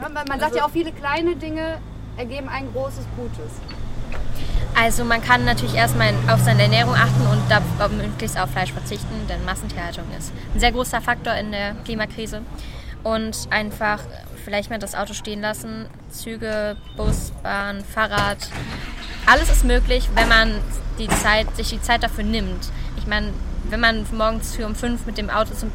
Ne? 0.00 0.08
Man, 0.28 0.40
sagt 0.40 0.56
ja 0.56 0.64
auch, 0.64 0.70
viele 0.70 0.92
kleine 0.92 1.36
Dinge 1.36 1.78
ergeben 2.16 2.48
ein 2.48 2.72
großes 2.72 3.06
Gutes. 3.16 3.52
Also 4.76 5.04
man 5.04 5.22
kann 5.22 5.44
natürlich 5.44 5.74
erstmal 5.74 6.12
auf 6.28 6.40
seine 6.40 6.62
Ernährung 6.62 6.94
achten 6.94 7.26
und 7.30 7.42
da 7.48 7.60
möglichst 7.88 8.38
auf 8.38 8.50
Fleisch 8.50 8.72
verzichten, 8.72 9.26
denn 9.28 9.44
Massentierhaltung 9.44 10.04
ist 10.18 10.32
ein 10.52 10.60
sehr 10.60 10.72
großer 10.72 11.00
Faktor 11.00 11.34
in 11.34 11.52
der 11.52 11.74
Klimakrise. 11.84 12.42
Und 13.04 13.46
einfach 13.50 14.00
vielleicht 14.44 14.70
mal 14.70 14.78
das 14.78 14.94
Auto 14.94 15.14
stehen 15.14 15.40
lassen, 15.40 15.86
Züge, 16.10 16.76
Bus, 16.96 17.32
Bahn, 17.42 17.84
Fahrrad. 17.84 18.38
Alles 19.26 19.50
ist 19.50 19.64
möglich, 19.64 20.08
wenn 20.14 20.28
man 20.28 20.54
die 20.98 21.08
Zeit, 21.08 21.54
sich 21.56 21.68
die 21.70 21.82
Zeit 21.82 22.02
dafür 22.02 22.24
nimmt. 22.24 22.70
Ich 22.98 23.06
meine, 23.06 23.32
wenn 23.68 23.80
man 23.80 24.06
morgens 24.12 24.54
für 24.54 24.66
um 24.66 24.74
fünf 24.74 25.06
mit 25.06 25.18
dem 25.18 25.30
Auto 25.30 25.54
zum 25.54 25.70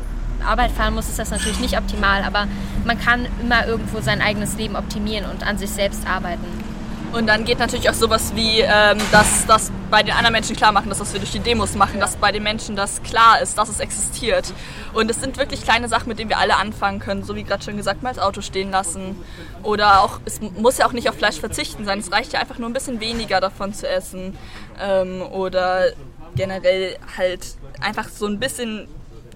Arbeit 0.46 0.72
fahren 0.72 0.94
muss, 0.94 1.10
ist 1.10 1.20
das 1.20 1.32
natürlich 1.32 1.60
nicht 1.60 1.78
optimal, 1.78 2.24
aber 2.24 2.48
man 2.86 3.00
kann 3.00 3.28
immer 3.42 3.66
irgendwo 3.68 4.02
sein 4.02 4.22
eigenes 4.22 4.56
Leben 4.56 4.76
optimieren 4.76 5.30
und 5.30 5.46
an 5.46 5.58
sich 5.58 5.70
selbst 5.70 6.08
arbeiten. 6.08 6.69
Und 7.12 7.26
dann 7.26 7.44
geht 7.44 7.58
natürlich 7.58 7.90
auch 7.90 7.96
sowas 7.96 8.34
wie, 8.36 8.60
ähm, 8.60 9.00
dass 9.12 9.48
das 9.48 9.72
bei 9.90 10.04
den 10.04 10.14
anderen 10.14 10.34
Menschen 10.34 10.56
klar 10.56 10.72
machen, 10.72 10.90
dass 10.90 11.00
das 11.00 11.12
wir 11.12 11.20
durch 11.20 11.32
die 11.32 11.40
Demos 11.40 11.74
machen, 11.74 12.00
dass 12.00 12.18
bei 12.18 12.32
den 12.32 12.44
Menschen 12.44 12.76
das 12.76 13.02
klar 13.02 13.42
ist, 13.42 13.58
dass 13.58 13.68
es 13.68 13.80
existiert. 13.80 14.54
Und 14.94 15.10
es 15.10 15.20
sind 15.20 15.38
wirklich 15.38 15.64
kleine 15.64 15.88
Sachen, 15.88 16.08
mit 16.10 16.20
denen 16.20 16.30
wir 16.30 16.38
alle 16.38 16.58
anfangen 16.58 17.00
können, 17.00 17.24
so 17.24 17.36
wie 17.36 17.44
gerade 17.44 17.64
schon 17.64 17.78
gesagt, 17.78 18.04
mal 18.04 18.14
das 18.14 18.24
Auto 18.24 18.42
stehen 18.42 18.70
lassen. 18.70 19.16
Oder 19.64 20.04
auch, 20.04 20.20
es 20.26 20.40
muss 20.40 20.78
ja 20.78 20.86
auch 20.86 20.94
nicht 20.94 21.10
auf 21.10 21.16
Fleisch 21.16 21.40
verzichten 21.40 21.84
sein, 21.86 21.98
es 21.98 22.12
reicht 22.12 22.34
ja 22.34 22.40
einfach 22.40 22.60
nur 22.60 22.70
ein 22.70 22.74
bisschen 22.74 23.00
weniger 23.00 23.42
davon 23.42 23.74
zu 23.74 23.90
essen. 23.90 24.38
Ähm, 24.80 25.24
oder 25.24 25.86
generell 26.36 26.98
halt 27.18 27.56
einfach 27.82 28.08
so 28.08 28.28
ein 28.28 28.40
bisschen 28.40 28.88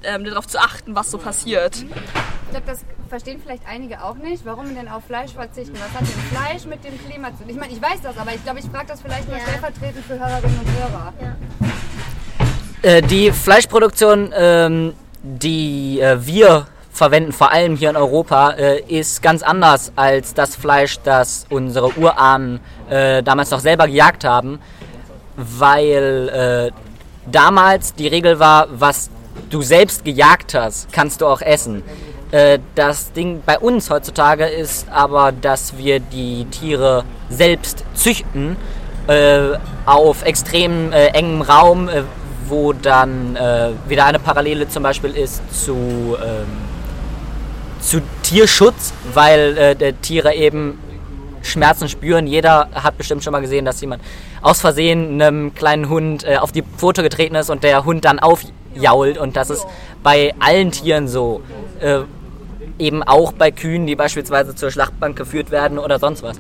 ähm, 0.04 0.24
darauf 0.24 0.48
zu 0.48 0.60
achten, 0.60 0.96
was 0.96 1.12
so 1.12 1.18
passiert. 1.18 1.76
Ich 1.78 2.50
glaube, 2.52 2.66
das 2.68 2.82
verstehen 3.10 3.40
vielleicht 3.44 3.64
einige 3.68 4.04
auch 4.04 4.16
nicht. 4.16 4.46
Warum 4.46 4.74
denn 4.76 4.88
auf 4.88 5.04
Fleisch 5.06 5.32
verzichten? 5.34 5.74
Was 5.76 6.00
hat 6.00 6.02
denn 6.02 6.38
Fleisch 6.38 6.66
mit 6.66 6.84
dem 6.84 6.98
Klima 7.06 7.30
zu 7.30 7.44
tun? 7.44 7.50
Ich 7.50 7.56
meine, 7.58 7.74
ich 7.74 7.82
weiß 7.82 8.02
das, 8.04 8.18
aber 8.18 8.34
ich 8.34 8.44
glaube, 8.44 8.60
ich 8.60 8.66
frage 8.66 8.88
das 8.88 9.02
vielleicht 9.02 9.28
mal 9.30 9.38
Ja. 9.38 9.44
stellvertretend 9.44 10.06
für 10.06 10.20
Hörerinnen 10.20 10.60
und 10.60 10.68
Hörer. 10.80 11.14
Äh, 12.82 13.02
die 13.02 13.32
Fleischproduktion, 13.32 14.34
ähm, 14.36 14.94
die 15.24 16.00
äh, 16.00 16.26
wir 16.26 16.68
verwenden, 16.92 17.32
vor 17.32 17.52
allem 17.52 17.76
hier 17.76 17.90
in 17.90 17.96
Europa, 17.96 18.52
äh, 18.52 18.82
ist 18.82 19.24
ganz 19.24 19.42
anders 19.42 19.92
als 19.96 20.34
das 20.34 20.56
Fleisch, 20.56 21.00
das 21.04 21.46
unsere 21.50 21.98
Urahnen 21.98 22.60
äh, 22.90 23.24
damals 23.24 23.50
noch 23.52 23.62
selber 23.62 23.88
gejagt 23.88 24.26
haben, 24.26 24.60
weil 25.38 26.30
äh, 26.30 27.32
damals 27.32 27.96
die 27.96 28.08
Regel 28.08 28.40
war, 28.40 28.68
was 28.72 29.10
du 29.54 29.62
selbst 29.62 30.04
gejagt 30.04 30.54
hast, 30.54 30.92
kannst 30.92 31.22
du 31.22 31.28
auch 31.28 31.42
essen. 31.42 31.84
Äh, 32.32 32.60
das 32.76 33.14
Ding 33.14 33.44
bei 33.46 33.60
uns 33.60 33.90
heutzutage 33.90 34.46
ist 34.46 34.90
aber, 34.90 35.32
dass 35.32 35.78
wir 35.78 36.00
die 36.00 36.46
Tiere 36.46 37.04
selbst 37.30 37.84
züchten 37.94 38.58
äh, 39.08 39.58
auf 39.86 40.24
extrem 40.24 40.92
äh, 40.92 41.08
engem 41.08 41.42
Raum, 41.42 41.90
äh, 41.90 42.04
wo 42.48 42.74
dann 42.74 43.36
äh, 43.36 43.70
wieder 43.88 44.06
eine 44.06 44.20
Parallele 44.20 44.68
zum 44.68 44.84
Beispiel 44.84 45.12
ist 45.12 45.42
zu, 45.64 45.76
ähm, 45.76 46.48
zu 47.80 48.02
Tierschutz, 48.24 48.94
weil 49.14 49.58
äh, 49.58 49.94
Tiere 50.02 50.34
eben 50.34 50.80
Schmerzen 51.44 51.90
spüren. 51.90 52.26
Jeder 52.26 52.70
hat 52.74 52.98
bestimmt 52.98 53.24
schon 53.24 53.32
mal 53.32 53.42
gesehen, 53.42 53.66
dass 53.66 53.80
jemand 53.82 54.02
aus 54.42 54.62
Versehen 54.62 55.22
einem 55.22 55.54
kleinen 55.54 55.90
Hund 55.90 56.24
äh, 56.24 56.38
auf 56.38 56.52
die 56.52 56.64
Pfote 56.64 57.04
getreten 57.04 57.36
ist 57.36 57.50
und 57.50 57.64
der 57.64 57.86
Hund 57.86 58.06
dann 58.06 58.20
aufjault. 58.76 59.18
Und 59.18 59.36
das 59.36 59.50
ist 59.50 59.66
bei 60.02 60.34
allen 60.40 60.72
Tieren 60.72 61.08
so. 61.08 61.42
Äh, 61.80 62.02
eben 62.80 63.04
auch 63.04 63.32
bei 63.34 63.52
Kühen, 63.52 63.86
die 63.86 63.96
beispielsweise 63.96 64.56
zur 64.56 64.72
Schlachtbank 64.72 65.16
geführt 65.16 65.52
werden 65.52 65.78
oder 65.78 66.00
sonst 66.00 66.24
was. 66.24 66.40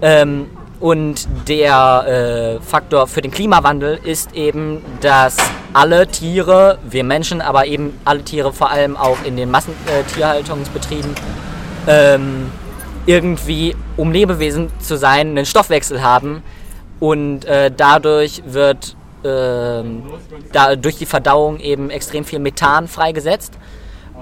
Ähm, 0.00 0.46
und 0.80 1.28
der 1.46 2.58
äh, 2.58 2.64
Faktor 2.64 3.06
für 3.06 3.22
den 3.22 3.30
Klimawandel 3.30 4.00
ist 4.02 4.34
eben, 4.34 4.82
dass 5.00 5.36
alle 5.72 6.08
Tiere, 6.08 6.78
wir 6.82 7.04
Menschen, 7.04 7.40
aber 7.40 7.66
eben 7.66 7.98
alle 8.04 8.24
Tiere 8.24 8.52
vor 8.52 8.70
allem 8.70 8.96
auch 8.96 9.18
in 9.24 9.36
den 9.36 9.50
Massentierhaltungsbetrieben, 9.50 11.14
ähm, 11.86 12.50
irgendwie, 13.06 13.76
um 13.96 14.10
Lebewesen 14.10 14.70
zu 14.80 14.96
sein, 14.96 15.28
einen 15.28 15.46
Stoffwechsel 15.46 16.02
haben 16.02 16.42
und 16.98 17.44
äh, 17.44 17.70
dadurch 17.74 18.42
wird 18.46 18.96
ähm, 19.24 20.02
da 20.52 20.76
durch 20.76 20.96
die 20.96 21.06
Verdauung 21.06 21.58
eben 21.60 21.90
extrem 21.90 22.24
viel 22.24 22.38
Methan 22.38 22.88
freigesetzt. 22.88 23.54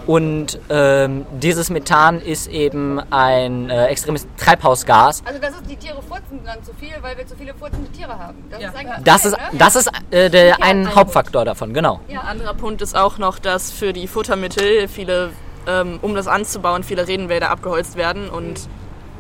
Und 0.07 0.59
ähm, 0.71 1.27
dieses 1.33 1.69
Methan 1.71 2.21
ist 2.21 2.49
eben 2.49 3.01
ein 3.11 3.71
äh, 3.71 3.87
extremes 3.87 4.27
Treibhausgas. 4.37 5.23
Also 5.25 5.41
das 5.41 5.51
ist, 5.51 5.69
die 5.69 5.77
Tiere 5.77 6.01
furzen 6.03 6.41
dann 6.45 6.63
zu 6.65 6.73
viel, 6.75 6.95
weil 7.01 7.17
wir 7.19 7.27
zu 7.27 7.37
viele 7.37 7.55
furzende 7.55 7.91
Tiere 7.93 8.19
haben. 8.19 8.39
Das 8.51 8.61
ist 8.61 8.77
eigentlich 8.77 9.05
Das 9.05 9.25
ist, 9.25 9.33
ne? 9.33 9.39
das 9.53 9.77
ist 9.77 9.91
äh, 10.11 10.31
der, 10.31 10.63
ein 10.63 10.95
Hauptfaktor 10.95 11.45
davon, 11.45 11.75
genau. 11.75 12.01
Ein 12.09 12.19
anderer 12.19 12.55
Punkt 12.55 12.83
ist 12.83 12.97
auch 12.97 13.19
noch, 13.19 13.39
dass 13.39 13.71
für 13.71 13.93
die 13.93 14.07
Futtermittel 14.07 14.89
viele, 14.89 15.31
ähm, 15.67 15.99
um 16.03 16.15
das 16.15 16.27
anzubauen, 16.29 16.83
viele 16.83 17.07
Redenwälder 17.07 17.51
abgeholzt 17.51 17.97
werden 17.97 18.31
und 18.31 18.61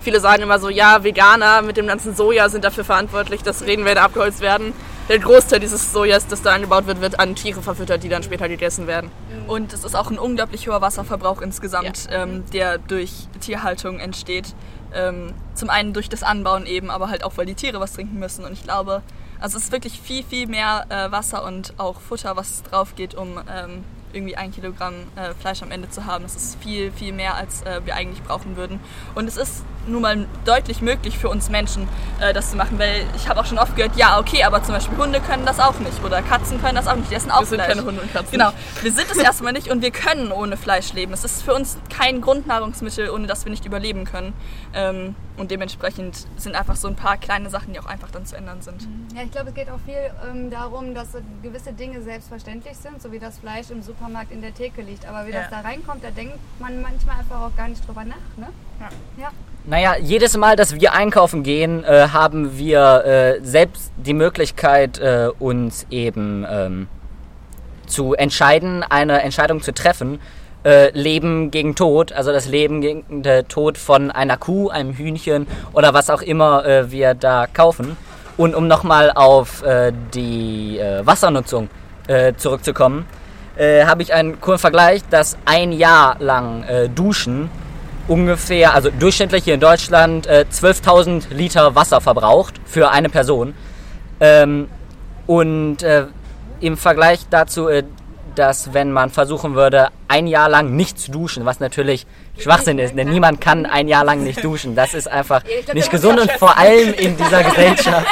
viele 0.00 0.20
sagen 0.20 0.42
immer 0.42 0.58
so, 0.58 0.68
ja, 0.68 1.04
Veganer 1.04 1.62
mit 1.62 1.76
dem 1.76 1.86
ganzen 1.86 2.14
Soja 2.14 2.48
sind 2.48 2.64
dafür 2.64 2.84
verantwortlich, 2.84 3.42
dass 3.42 3.66
Redenwälder 3.66 4.02
abgeholzt 4.02 4.40
werden. 4.40 4.72
Der 5.10 5.18
Großteil 5.18 5.58
dieses 5.58 5.92
Sojas, 5.92 6.28
das 6.28 6.40
da 6.40 6.54
angebaut 6.54 6.86
wird, 6.86 7.00
wird 7.00 7.18
an 7.18 7.34
Tiere 7.34 7.62
verfüttert, 7.62 8.04
die 8.04 8.08
dann 8.08 8.22
später 8.22 8.48
gegessen 8.48 8.86
werden. 8.86 9.10
Und 9.48 9.72
es 9.72 9.82
ist 9.82 9.96
auch 9.96 10.08
ein 10.08 10.20
unglaublich 10.20 10.68
hoher 10.68 10.80
Wasserverbrauch 10.82 11.42
insgesamt, 11.42 12.06
ähm, 12.12 12.44
der 12.52 12.78
durch 12.78 13.10
Tierhaltung 13.40 13.98
entsteht. 13.98 14.54
Ähm, 14.94 15.34
zum 15.54 15.68
einen 15.68 15.94
durch 15.94 16.08
das 16.08 16.22
Anbauen 16.22 16.64
eben, 16.64 16.92
aber 16.92 17.10
halt 17.10 17.24
auch, 17.24 17.32
weil 17.36 17.46
die 17.46 17.56
Tiere 17.56 17.80
was 17.80 17.94
trinken 17.94 18.20
müssen. 18.20 18.44
Und 18.44 18.52
ich 18.52 18.62
glaube, 18.62 19.02
also 19.40 19.58
es 19.58 19.64
ist 19.64 19.72
wirklich 19.72 20.00
viel, 20.00 20.22
viel 20.22 20.46
mehr 20.46 20.86
äh, 20.90 21.10
Wasser 21.10 21.42
und 21.42 21.74
auch 21.78 22.00
Futter, 22.00 22.36
was 22.36 22.62
drauf 22.62 22.94
geht, 22.94 23.16
um 23.16 23.40
ähm, 23.52 23.84
irgendwie 24.12 24.36
ein 24.36 24.52
Kilogramm 24.52 24.94
äh, 25.16 25.34
Fleisch 25.34 25.60
am 25.62 25.72
Ende 25.72 25.90
zu 25.90 26.06
haben. 26.06 26.24
Es 26.24 26.36
ist 26.36 26.62
viel, 26.62 26.92
viel 26.92 27.12
mehr, 27.12 27.34
als 27.34 27.62
äh, 27.62 27.80
wir 27.84 27.96
eigentlich 27.96 28.22
brauchen 28.22 28.56
würden. 28.56 28.78
Und 29.16 29.26
es 29.26 29.36
ist 29.36 29.64
nun 29.86 30.02
mal 30.02 30.26
deutlich 30.44 30.80
möglich 30.82 31.18
für 31.18 31.28
uns 31.28 31.48
Menschen, 31.50 31.88
äh, 32.20 32.32
das 32.32 32.50
zu 32.50 32.56
machen, 32.56 32.78
weil 32.78 33.04
ich 33.16 33.28
habe 33.28 33.40
auch 33.40 33.46
schon 33.46 33.58
oft 33.58 33.74
gehört, 33.76 33.96
ja, 33.96 34.18
okay, 34.18 34.44
aber 34.44 34.62
zum 34.62 34.74
Beispiel 34.74 34.96
Hunde 34.98 35.20
können 35.20 35.44
das 35.46 35.58
auch 35.60 35.78
nicht 35.80 36.02
oder 36.04 36.22
Katzen 36.22 36.60
können 36.60 36.74
das 36.76 36.86
auch 36.86 36.96
nicht, 36.96 37.10
die 37.10 37.14
essen 37.14 37.30
auch 37.30 37.40
Wir 37.40 37.46
sind 37.46 37.58
Fleisch. 37.60 37.68
keine 37.74 37.84
Hunde 37.86 38.00
und 38.02 38.12
Katzen. 38.12 38.32
Genau, 38.32 38.50
wir 38.82 38.92
sind 38.92 39.10
es 39.10 39.16
erstmal 39.18 39.52
nicht 39.52 39.70
und 39.70 39.82
wir 39.82 39.90
können 39.90 40.32
ohne 40.32 40.56
Fleisch 40.56 40.92
leben. 40.92 41.12
Es 41.12 41.24
ist 41.24 41.42
für 41.42 41.54
uns 41.54 41.78
kein 41.88 42.20
Grundnahrungsmittel, 42.20 43.10
ohne 43.10 43.26
das 43.26 43.44
wir 43.44 43.50
nicht 43.50 43.64
überleben 43.64 44.04
können. 44.04 44.32
Ähm, 44.74 45.14
und 45.36 45.50
dementsprechend 45.50 46.26
sind 46.36 46.54
einfach 46.54 46.76
so 46.76 46.86
ein 46.86 46.96
paar 46.96 47.16
kleine 47.16 47.48
Sachen, 47.48 47.72
die 47.72 47.80
auch 47.80 47.86
einfach 47.86 48.10
dann 48.10 48.26
zu 48.26 48.36
ändern 48.36 48.60
sind. 48.60 48.86
Ja, 49.16 49.22
ich 49.22 49.30
glaube, 49.30 49.48
es 49.48 49.54
geht 49.54 49.70
auch 49.70 49.78
viel 49.86 49.96
ähm, 50.30 50.50
darum, 50.50 50.94
dass 50.94 51.08
gewisse 51.42 51.72
Dinge 51.72 52.02
selbstverständlich 52.02 52.76
sind, 52.76 53.00
so 53.00 53.10
wie 53.10 53.18
das 53.18 53.38
Fleisch 53.38 53.70
im 53.70 53.82
Supermarkt 53.82 54.32
in 54.32 54.42
der 54.42 54.52
Theke 54.54 54.82
liegt. 54.82 55.06
Aber 55.06 55.26
wie 55.26 55.30
Ja. 55.30 55.40
das 55.40 55.50
da 55.50 55.60
reinkommt, 55.60 56.04
da 56.04 56.10
denkt 56.10 56.38
man 56.58 56.82
manchmal 56.82 57.20
einfach 57.20 57.40
auch 57.40 57.56
gar 57.56 57.68
nicht 57.68 57.86
drüber 57.88 58.04
nach. 58.04 58.16
Ne? 58.36 58.48
Ja. 59.18 59.30
Naja, 59.70 59.94
jedes 60.02 60.36
Mal, 60.36 60.56
dass 60.56 60.80
wir 60.80 60.94
einkaufen 60.94 61.44
gehen, 61.44 61.84
äh, 61.84 62.08
haben 62.08 62.58
wir 62.58 63.04
äh, 63.04 63.40
selbst 63.40 63.92
die 63.96 64.14
Möglichkeit, 64.14 64.98
äh, 64.98 65.28
uns 65.38 65.86
eben 65.90 66.44
ähm, 66.50 66.88
zu 67.86 68.14
entscheiden, 68.14 68.82
eine 68.82 69.22
Entscheidung 69.22 69.62
zu 69.62 69.72
treffen. 69.72 70.18
Äh, 70.64 70.90
Leben 70.98 71.52
gegen 71.52 71.76
Tod, 71.76 72.10
also 72.10 72.32
das 72.32 72.48
Leben 72.48 72.80
gegen 72.80 73.22
den 73.22 73.46
Tod 73.46 73.78
von 73.78 74.10
einer 74.10 74.36
Kuh, 74.38 74.70
einem 74.70 74.92
Hühnchen 74.92 75.46
oder 75.72 75.94
was 75.94 76.10
auch 76.10 76.20
immer 76.20 76.64
äh, 76.64 76.90
wir 76.90 77.14
da 77.14 77.46
kaufen. 77.46 77.96
Und 78.36 78.56
um 78.56 78.66
nochmal 78.66 79.12
auf 79.14 79.62
äh, 79.62 79.92
die 80.12 80.80
Wassernutzung 81.04 81.68
zurückzukommen, 82.38 83.06
habe 83.56 84.02
ich 84.02 84.12
einen 84.12 84.40
coolen 84.40 84.58
Vergleich, 84.58 85.02
dass 85.10 85.36
ein 85.44 85.70
Jahr 85.70 86.16
lang 86.18 86.64
Duschen 86.92 87.50
ungefähr, 88.10 88.74
also 88.74 88.90
durchschnittlich 88.90 89.44
hier 89.44 89.54
in 89.54 89.60
Deutschland, 89.60 90.26
äh, 90.26 90.44
12.000 90.50 91.32
Liter 91.32 91.76
Wasser 91.76 92.00
verbraucht 92.00 92.60
für 92.64 92.90
eine 92.90 93.08
Person. 93.08 93.54
Ähm, 94.18 94.68
und 95.26 95.82
äh, 95.84 96.06
im 96.60 96.76
Vergleich 96.76 97.20
dazu, 97.30 97.68
äh, 97.68 97.84
dass 98.34 98.74
wenn 98.74 98.90
man 98.90 99.10
versuchen 99.10 99.54
würde, 99.54 99.88
ein 100.08 100.26
Jahr 100.26 100.48
lang 100.48 100.74
nicht 100.74 100.98
zu 100.98 101.12
duschen, 101.12 101.44
was 101.44 101.60
natürlich 101.60 102.06
Schwachsinn 102.38 102.78
ist, 102.78 102.96
denn 102.96 103.08
niemand 103.08 103.40
kann 103.40 103.64
ein 103.64 103.86
Jahr 103.86 104.04
lang 104.04 104.24
nicht 104.24 104.42
duschen. 104.42 104.74
Das 104.74 104.94
ist 104.94 105.08
einfach 105.08 105.42
nicht 105.72 105.90
gesund 105.90 106.18
und 106.20 106.32
vor 106.32 106.56
allem 106.56 106.92
in 106.94 107.16
dieser 107.16 107.44
Gesellschaft 107.44 108.06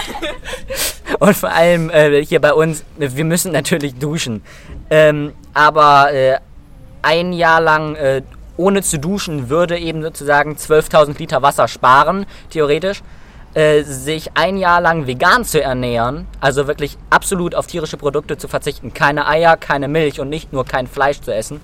und 1.19 1.37
vor 1.37 1.51
allem 1.51 1.91
äh, 1.91 2.25
hier 2.25 2.41
bei 2.41 2.53
uns, 2.53 2.85
wir 2.97 3.25
müssen 3.25 3.53
natürlich 3.53 3.97
duschen. 3.97 4.43
Ähm, 4.91 5.33
aber 5.55 6.13
äh, 6.13 6.39
ein 7.03 7.33
Jahr 7.33 7.61
lang 7.61 7.95
äh, 7.97 8.23
ohne 8.59 8.83
zu 8.83 8.99
duschen 8.99 9.49
würde 9.49 9.79
eben 9.79 10.03
sozusagen 10.03 10.57
12.000 10.57 11.19
Liter 11.19 11.41
Wasser 11.41 11.69
sparen, 11.69 12.27
theoretisch. 12.51 13.03
Äh, 13.55 13.83
sich 13.83 14.31
ein 14.35 14.59
Jahr 14.59 14.83
lang 14.83 15.07
vegan 15.07 15.43
zu 15.43 15.63
ernähren, 15.63 16.27
also 16.39 16.67
wirklich 16.67 16.99
absolut 17.09 17.55
auf 17.55 17.67
tierische 17.67 17.97
Produkte 17.97 18.37
zu 18.37 18.47
verzichten, 18.47 18.93
keine 18.93 19.27
Eier, 19.27 19.57
keine 19.57 19.89
Milch 19.89 20.21
und 20.21 20.29
nicht 20.29 20.53
nur 20.53 20.67
kein 20.67 20.87
Fleisch 20.87 21.23
zu 21.23 21.35
essen, 21.35 21.63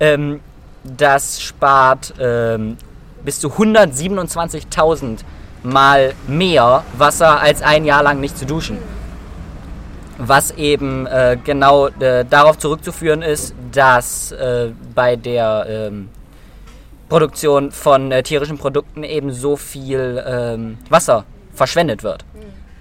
ähm, 0.00 0.40
das 0.82 1.40
spart 1.40 2.14
ähm, 2.18 2.76
bis 3.24 3.38
zu 3.38 3.48
127.000 3.48 5.18
Mal 5.62 6.14
mehr 6.26 6.84
Wasser 6.96 7.38
als 7.40 7.62
ein 7.62 7.84
Jahr 7.84 8.02
lang 8.02 8.18
nicht 8.18 8.36
zu 8.36 8.46
duschen. 8.46 8.78
Was 10.18 10.50
eben 10.52 11.06
äh, 11.06 11.38
genau 11.42 11.88
äh, 11.88 12.24
darauf 12.24 12.58
zurückzuführen 12.58 13.22
ist, 13.22 13.54
dass 13.70 14.32
äh, 14.32 14.70
bei 14.94 15.16
der 15.16 15.66
ähm, 15.68 16.08
Produktion 17.10 17.72
von 17.72 18.10
äh, 18.12 18.22
tierischen 18.22 18.56
Produkten 18.56 19.02
eben 19.04 19.32
so 19.32 19.56
viel 19.56 20.24
ähm, 20.26 20.78
Wasser 20.88 21.24
verschwendet 21.52 22.02
wird. 22.02 22.24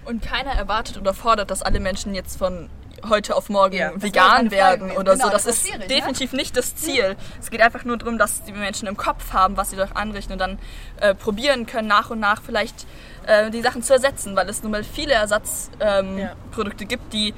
Und 0.06 0.22
keiner 0.22 0.52
erwartet 0.52 0.98
oder 0.98 1.14
fordert, 1.14 1.52
dass 1.52 1.62
alle 1.62 1.80
Menschen 1.80 2.16
jetzt 2.16 2.38
von 2.38 2.70
heute 3.08 3.36
auf 3.36 3.50
morgen 3.50 3.76
Ja. 3.76 3.92
Vegan 3.96 4.52
werden 4.52 4.92
oder 4.92 5.14
Genau, 5.14 5.26
so. 5.26 5.32
Das, 5.32 5.44
das 5.46 5.64
ist 5.64 5.78
ne? 5.78 5.88
definitiv 5.88 6.34
nicht 6.34 6.58
das 6.58 6.76
Ziel. 6.76 7.16
Es 7.40 7.50
geht 7.50 7.62
einfach 7.62 7.86
nur 7.86 7.98
darum, 7.98 8.18
dass 8.18 8.44
die 8.44 8.52
Menschen 8.52 8.88
im 8.88 8.98
Kopf 8.98 9.34
haben, 9.34 9.58
was 9.58 9.70
sie 9.70 9.76
dort 9.76 9.96
anrichten 9.96 10.34
und 10.34 10.40
dann 10.40 10.60
äh, 11.00 11.16
probieren 11.16 11.66
können, 11.66 11.88
nach 11.88 12.10
und 12.10 12.20
nach 12.20 12.42
vielleicht 12.42 12.86
äh, 13.26 13.50
die 13.52 13.62
Sachen 13.62 13.84
zu 13.84 13.94
ersetzen, 13.94 14.36
weil 14.36 14.50
es 14.50 14.64
nun 14.64 14.72
mal 14.72 14.84
viele 14.84 15.14
Ersatzprodukte 15.14 16.04
ähm, 16.04 16.18
Ja. 16.18 16.86
Gibt, 16.88 17.14
die 17.14 17.34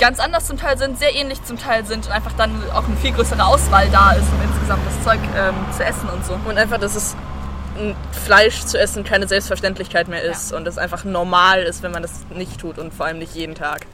ganz 0.00 0.18
anders 0.18 0.46
zum 0.46 0.58
Teil 0.58 0.78
sind, 0.78 0.98
sehr 0.98 1.14
ähnlich 1.14 1.44
zum 1.44 1.58
Teil 1.58 1.84
sind 1.84 2.06
und 2.06 2.12
einfach 2.12 2.32
dann 2.32 2.50
auch 2.72 2.86
eine 2.86 2.96
viel 2.96 3.12
größere 3.12 3.44
Auswahl 3.44 3.88
da 3.90 4.12
ist, 4.12 4.24
um 4.32 4.42
insgesamt 4.42 4.82
das 4.86 5.04
Zeug 5.04 5.20
ähm, 5.36 5.54
zu 5.76 5.84
essen 5.84 6.08
und 6.08 6.24
so. 6.24 6.36
Und 6.48 6.58
einfach, 6.58 6.78
dass 6.78 6.96
es 6.96 7.14
Fleisch 8.24 8.64
zu 8.64 8.78
essen 8.78 9.04
keine 9.04 9.28
Selbstverständlichkeit 9.28 10.08
mehr 10.08 10.22
ist 10.22 10.52
und 10.52 10.66
es 10.66 10.78
einfach 10.78 11.04
normal 11.04 11.62
ist, 11.62 11.82
wenn 11.82 11.92
man 11.92 12.02
das 12.02 12.26
nicht 12.34 12.58
tut 12.60 12.78
und 12.78 12.92
vor 12.92 13.06
allem 13.06 13.18
nicht 13.18 13.34
jeden 13.34 13.54
Tag. 13.54 13.86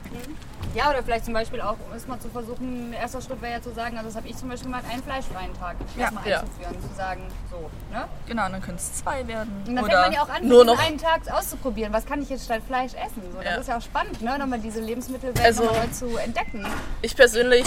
Ja, 0.76 0.90
oder 0.90 1.02
vielleicht 1.02 1.24
zum 1.24 1.32
Beispiel 1.32 1.60
auch, 1.62 1.76
ist 1.96 2.06
mal 2.06 2.20
zu 2.20 2.28
versuchen, 2.28 2.92
erster 2.92 3.22
Schritt 3.22 3.40
wäre 3.40 3.54
ja 3.54 3.62
zu 3.62 3.72
sagen, 3.72 3.96
also 3.96 4.08
das 4.10 4.16
habe 4.16 4.28
ich 4.28 4.36
zum 4.36 4.50
Beispiel 4.50 4.70
gemacht, 4.70 4.84
einen 4.90 5.02
fleischfreien 5.02 5.54
Tag 5.58 5.76
erstmal 5.98 6.28
ja. 6.28 6.40
einzuführen, 6.40 6.76
zu 6.90 6.94
sagen, 6.96 7.22
so, 7.50 7.70
ne? 7.90 8.04
Genau, 8.26 8.48
dann 8.50 8.60
können 8.60 8.76
es 8.76 8.92
zwei 8.94 9.26
werden. 9.26 9.50
Und 9.66 9.74
dann 9.74 9.84
oder 9.84 9.92
fängt 10.02 10.02
man 10.04 10.12
ja 10.12 10.22
auch 10.22 10.28
an, 10.28 10.46
nur 10.46 10.64
noch 10.66 10.78
einen 10.78 10.98
Tag 10.98 11.22
auszuprobieren. 11.32 11.92
Was 11.94 12.04
kann 12.04 12.20
ich 12.20 12.28
jetzt 12.28 12.44
statt 12.44 12.60
Fleisch 12.66 12.92
essen? 12.92 13.22
So, 13.32 13.38
das 13.38 13.44
Ja. 13.46 13.56
ist 13.56 13.68
ja 13.68 13.78
auch 13.78 13.82
spannend, 13.82 14.20
ne? 14.20 14.38
Nochmal 14.38 14.58
diese 14.58 14.80
Lebensmittelwelt 14.80 15.42
Also- 15.42 15.64
nochmal 15.64 15.90
zu 15.92 16.14
entdecken. 16.18 16.66
Ich 17.00 17.16
persönlich 17.16 17.64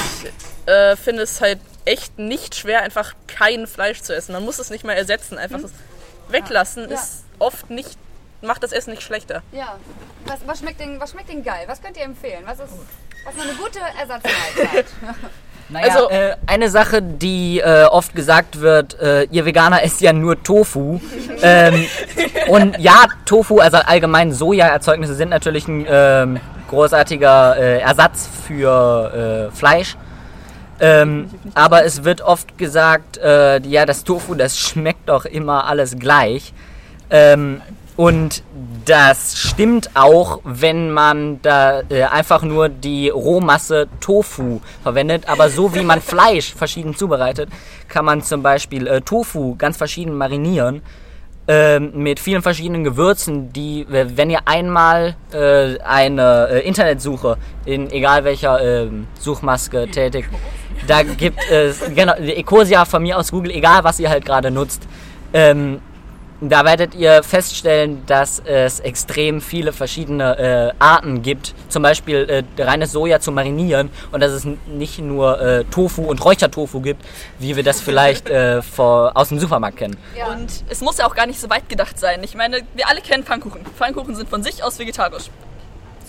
äh, 0.67 0.95
finde 0.95 1.23
es 1.23 1.41
halt 1.41 1.59
echt 1.85 2.19
nicht 2.19 2.53
schwer, 2.55 2.83
einfach 2.83 3.15
kein 3.25 3.65
Fleisch 3.65 4.01
zu 4.03 4.15
essen. 4.15 4.33
Man 4.33 4.45
muss 4.45 4.59
es 4.59 4.69
nicht 4.69 4.83
mal 4.83 4.93
ersetzen. 4.93 5.39
Einfach 5.39 5.59
das 5.59 5.71
weglassen 6.29 6.83
Mhm. 6.85 6.91
Ja. 6.91 6.95
ist 6.95 7.23
oft 7.39 7.71
nicht, 7.71 7.97
macht 8.41 8.63
das 8.63 8.71
Essen 8.71 8.91
nicht 8.91 9.03
schlechter. 9.03 9.41
Ja. 9.51 9.77
Was, 10.25 10.39
was, 10.45 10.59
schmeckt 10.59 10.79
denn, 10.79 10.99
was 10.99 11.11
schmeckt 11.11 11.29
denn 11.29 11.43
geil? 11.43 11.63
Was 11.67 11.81
könnt 11.81 11.97
ihr 11.97 12.03
empfehlen? 12.03 12.43
Was 12.45 12.59
ist, 12.59 12.73
was 13.25 13.35
ist 13.35 13.41
eine 13.41 13.53
gute 13.53 13.79
Ersatzmahlzeit? 13.99 14.85
Naja, 15.71 15.93
Also- 15.93 16.09
äh, 16.09 16.35
eine 16.47 16.69
Sache, 16.69 16.99
die 17.01 17.59
äh, 17.59 17.85
oft 17.85 18.15
gesagt 18.15 18.59
wird, 18.59 18.99
äh, 18.99 19.25
ihr 19.25 19.45
Veganer 19.45 19.83
esst 19.83 20.01
ja 20.01 20.13
nur 20.13 20.41
Tofu. 20.41 20.99
ähm, 21.43 21.85
und 22.47 22.79
ja, 22.79 23.05
Tofu, 23.25 23.59
also 23.59 23.77
allgemein 23.77 24.33
Sojaerzeugnisse 24.33 25.13
sind 25.13 25.29
natürlich 25.29 25.67
ein 25.67 25.85
ähm, 25.87 26.39
großartiger 26.69 27.57
äh, 27.57 27.79
Ersatz 27.81 28.27
für 28.47 29.49
äh, 29.51 29.55
Fleisch. 29.55 29.95
Ähm, 30.79 31.29
aber 31.53 31.83
es 31.83 32.03
wird 32.03 32.21
oft 32.21 32.57
gesagt, 32.57 33.17
äh, 33.17 33.59
ja, 33.61 33.85
das 33.85 34.03
Tofu, 34.03 34.33
das 34.33 34.57
schmeckt 34.57 35.09
doch 35.09 35.25
immer 35.25 35.65
alles 35.65 35.99
gleich. 35.99 36.53
Ähm, 37.11 37.61
und 37.99 38.43
das 38.85 39.37
stimmt 39.37 39.89
auch, 39.93 40.39
wenn 40.45 40.89
man 40.91 41.41
da 41.41 41.81
äh, 41.89 42.03
einfach 42.03 42.43
nur 42.43 42.69
die 42.69 43.09
Rohmasse 43.09 43.87
Tofu 43.99 44.61
verwendet. 44.83 45.27
Aber 45.27 45.49
so 45.49 45.75
wie 45.75 45.83
man 45.83 45.99
Fleisch 46.13 46.53
verschieden 46.55 46.95
zubereitet, 46.95 47.49
kann 47.89 48.05
man 48.05 48.21
zum 48.21 48.41
Beispiel 48.41 48.87
äh, 48.87 49.01
Tofu 49.01 49.55
ganz 49.57 49.75
verschieden 49.77 50.13
marinieren. 50.17 50.81
ähm, 51.51 51.91
mit 51.95 52.19
vielen 52.19 52.41
verschiedenen 52.41 52.83
Gewürzen, 52.83 53.51
die, 53.51 53.85
w- 53.89 54.05
wenn 54.15 54.29
ihr 54.29 54.41
einmal 54.45 55.15
äh, 55.33 55.79
eine 55.81 56.47
äh, 56.51 56.67
Internetsuche 56.67 57.37
in 57.65 57.89
egal 57.91 58.23
welcher 58.23 58.61
ähm, 58.61 59.07
Suchmaske 59.19 59.87
tätigt, 59.89 60.29
da 60.87 61.01
gibt 61.03 61.39
es, 61.51 61.81
genau, 61.95 62.13
die 62.19 62.35
Ecosia 62.35 62.85
von 62.85 63.01
mir 63.01 63.17
aus 63.17 63.31
Google, 63.31 63.51
egal 63.51 63.83
was 63.83 63.99
ihr 63.99 64.09
halt 64.09 64.25
gerade 64.25 64.51
nutzt, 64.51 64.83
ähm, 65.33 65.81
da 66.41 66.63
werdet 66.63 66.95
ihr 66.95 67.23
feststellen, 67.23 68.03
dass 68.05 68.39
es 68.39 68.79
extrem 68.79 69.41
viele 69.41 69.73
verschiedene 69.73 70.37
äh, 70.37 70.73
Arten 70.79 71.21
gibt, 71.21 71.53
zum 71.67 71.83
Beispiel 71.83 72.43
äh, 72.57 72.61
reines 72.61 72.91
Soja 72.91 73.19
zu 73.19 73.31
marinieren 73.31 73.89
und 74.11 74.21
dass 74.21 74.31
es 74.31 74.47
nicht 74.67 74.99
nur 74.99 75.39
äh, 75.41 75.63
Tofu 75.65 76.03
und 76.03 76.23
Räuchertofu 76.23 76.81
gibt, 76.81 77.05
wie 77.39 77.55
wir 77.55 77.63
das 77.63 77.81
vielleicht 77.89 78.29
äh, 78.29 78.61
vor, 78.61 79.11
aus 79.15 79.29
dem 79.29 79.39
Supermarkt 79.39 79.77
kennen. 79.77 79.97
Und 80.31 80.63
es 80.69 80.81
muss 80.81 80.97
ja 80.97 81.07
auch 81.07 81.15
gar 81.15 81.25
nicht 81.25 81.39
so 81.39 81.49
weit 81.49 81.67
gedacht 81.67 81.99
sein. 81.99 82.23
Ich 82.23 82.35
meine, 82.35 82.61
wir 82.75 82.87
alle 82.87 83.01
kennen 83.01 83.23
Pfannkuchen. 83.23 83.61
Pfannkuchen 83.77 84.15
sind 84.15 84.29
von 84.29 84.43
sich 84.43 84.63
aus 84.63 84.79
vegetarisch. 84.79 85.29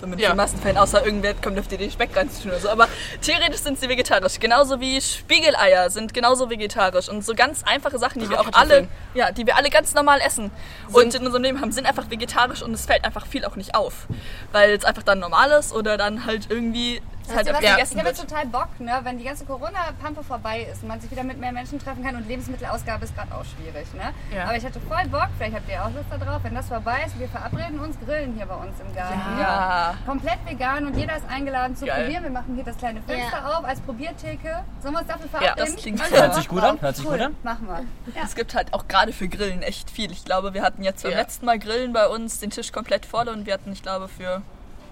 Zumindest 0.00 0.28
Ja. 0.28 0.34
meisten 0.34 0.58
Fällen, 0.60 0.78
außer 0.78 1.04
irgendwer 1.04 1.34
kommt 1.34 1.58
auf 1.58 1.68
die 1.68 1.74
Idee, 1.74 1.90
Speck 1.90 2.16
reinzutun 2.16 2.52
oder 2.52 2.60
so. 2.60 2.70
Aber 2.70 2.88
theoretisch 3.20 3.60
sind 3.60 3.78
sie 3.78 3.88
vegetarisch. 3.88 4.40
Genauso 4.40 4.80
wie 4.80 4.98
Spiegeleier 5.00 5.90
sind 5.90 6.14
genauso 6.14 6.48
vegetarisch. 6.48 7.10
Und 7.10 7.22
so 7.24 7.34
ganz 7.34 7.62
einfache 7.64 7.98
Sachen, 7.98 8.22
die 8.22 8.30
wir 8.30 8.40
auch 8.40 8.48
alle, 8.52 8.88
ja, 9.12 9.30
die 9.30 9.46
wir 9.46 9.56
alle 9.56 9.68
ganz 9.68 9.92
normal 9.92 10.20
essen 10.24 10.50
und 10.92 11.14
in 11.14 11.26
unserem 11.26 11.42
Leben 11.42 11.60
haben, 11.60 11.70
sind 11.72 11.86
einfach 11.86 12.08
vegetarisch 12.10 12.62
und 12.62 12.72
es 12.72 12.86
fällt 12.86 13.04
einfach 13.04 13.26
viel 13.26 13.44
auch 13.44 13.56
nicht 13.56 13.74
auf. 13.74 14.06
Weil 14.52 14.70
es 14.70 14.84
einfach 14.86 15.02
dann 15.02 15.18
normal 15.18 15.50
ist 15.50 15.72
oder 15.74 15.98
dann 15.98 16.24
halt 16.24 16.46
irgendwie 16.50 17.02
es 17.28 17.36
halt 17.36 17.52
was, 17.52 17.60
gegessen 17.60 17.92
ich 17.92 17.98
habe 17.98 18.08
jetzt 18.08 18.20
total 18.20 18.46
Bock, 18.46 18.68
ne, 18.80 18.98
wenn 19.02 19.18
die 19.18 19.24
ganze 19.24 19.44
Corona-Pampe 19.44 20.22
vorbei 20.24 20.66
ist 20.72 20.82
und 20.82 20.88
man 20.88 21.00
sich 21.00 21.10
wieder 21.10 21.22
mit 21.22 21.38
mehr 21.38 21.52
Menschen 21.52 21.78
treffen 21.78 22.02
kann 22.04 22.16
und 22.16 22.26
Lebensmittelausgabe 22.26 23.04
ist 23.04 23.14
gerade 23.14 23.32
auch 23.34 23.44
schwierig. 23.44 23.86
Ne? 23.94 24.12
Ja. 24.36 24.44
Aber 24.44 24.56
ich 24.56 24.64
hatte 24.64 24.80
voll 24.80 25.06
Bock, 25.08 25.28
vielleicht 25.38 25.54
habt 25.54 25.68
ihr 25.68 25.82
auch 25.84 25.90
Lust 25.90 26.06
darauf, 26.10 26.42
wenn 26.44 26.54
das 26.54 26.68
vorbei 26.68 27.02
ist, 27.06 27.18
wir 27.18 27.28
verabreden 27.28 27.78
uns, 27.78 27.96
grillen 28.04 28.34
hier 28.34 28.46
bei 28.46 28.54
uns 28.54 28.78
im 28.80 28.94
Garten. 28.94 29.18
Ja. 29.40 29.94
Komplett 30.06 30.38
vegan 30.46 30.86
und 30.86 30.96
jeder 30.96 31.16
ist 31.16 31.24
eingeladen 31.28 31.76
zu 31.76 31.86
Geil. 31.86 32.02
probieren. 32.04 32.24
Wir 32.24 32.30
machen 32.30 32.54
hier 32.54 32.64
das 32.64 32.76
kleine 32.76 33.00
Fenster 33.02 33.38
Ja. 33.38 33.58
auf 33.58 33.64
als 33.64 33.80
Probiertheke. 33.80 34.64
Sollen 34.82 34.94
wir 34.94 35.00
uns 35.00 35.08
dafür 35.08 35.26
Ja, 35.32 35.38
verabreden? 35.38 35.74
das 35.74 35.82
klingt 35.82 35.98
super. 36.04 36.20
Hört 36.22 36.34
sich 36.34 36.48
gut 36.48 36.62
an, 36.62 36.80
hört 36.80 36.96
sich 36.96 37.06
cool. 37.06 37.12
gut 37.12 37.20
an. 37.20 37.36
Machen 37.42 37.66
wir. 37.68 38.14
Ja. 38.14 38.22
Es 38.24 38.34
gibt 38.34 38.54
halt 38.54 38.72
auch 38.74 38.88
gerade 38.88 39.12
für 39.12 39.28
Grillen 39.28 39.62
echt 39.62 39.90
viel. 39.90 40.10
Ich 40.10 40.24
glaube, 40.24 40.54
wir 40.54 40.62
hatten 40.62 40.82
jetzt 40.82 41.02
beim 41.02 41.12
Ja. 41.12 41.18
letzten 41.18 41.46
Mal 41.46 41.58
Grillen 41.58 41.92
bei 41.92 42.06
uns 42.08 42.38
den 42.40 42.50
Tisch 42.50 42.72
komplett 42.72 43.06
voll 43.06 43.28
und 43.28 43.46
wir 43.46 43.54
hatten, 43.54 43.72
ich 43.72 43.82
glaube, 43.82 44.08
für 44.08 44.42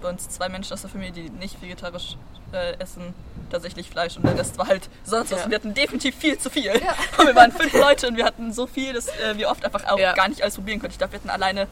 bei 0.01 0.09
uns 0.09 0.29
zwei 0.29 0.49
Menschen 0.49 0.73
aus 0.73 0.81
der 0.83 0.91
Familie, 0.91 1.13
die 1.13 1.31
nicht 1.31 1.61
vegetarisch 1.63 2.17
äh, 2.53 2.75
essen, 2.79 3.15
tatsächlich 3.51 3.89
Fleisch 3.91 4.17
und 4.17 4.25
der 4.25 4.37
Rest 4.39 4.59
war 4.59 4.67
halt 4.69 4.89
sonst 5.05 5.31
was. 5.33 5.39
Ja. 5.41 5.45
Und 5.45 5.51
wir 5.51 5.57
hatten 5.57 5.75
definitiv 5.75 6.15
viel 6.17 6.39
zu 6.39 6.51
viel. 6.51 6.71
Und 7.19 7.27
wir 7.27 7.35
waren 7.35 7.53
fünf 7.53 7.73
Leute 7.73 8.09
und 8.09 8.17
wir 8.17 8.25
hatten 8.25 8.53
so 8.53 8.67
viel, 8.67 8.93
dass 8.93 9.09
äh, 9.09 9.37
wir 9.37 9.49
oft 9.51 9.65
einfach 9.65 9.85
auch 9.87 9.99
Ja. 9.99 10.13
gar 10.15 10.29
nicht 10.29 10.43
alles 10.43 10.55
probieren 10.55 10.79
konnten. 10.81 10.93
Ich 10.93 10.99
glaube, 10.99 11.13
wir 11.13 11.19
hatten 11.21 11.31
alleine 11.31 11.67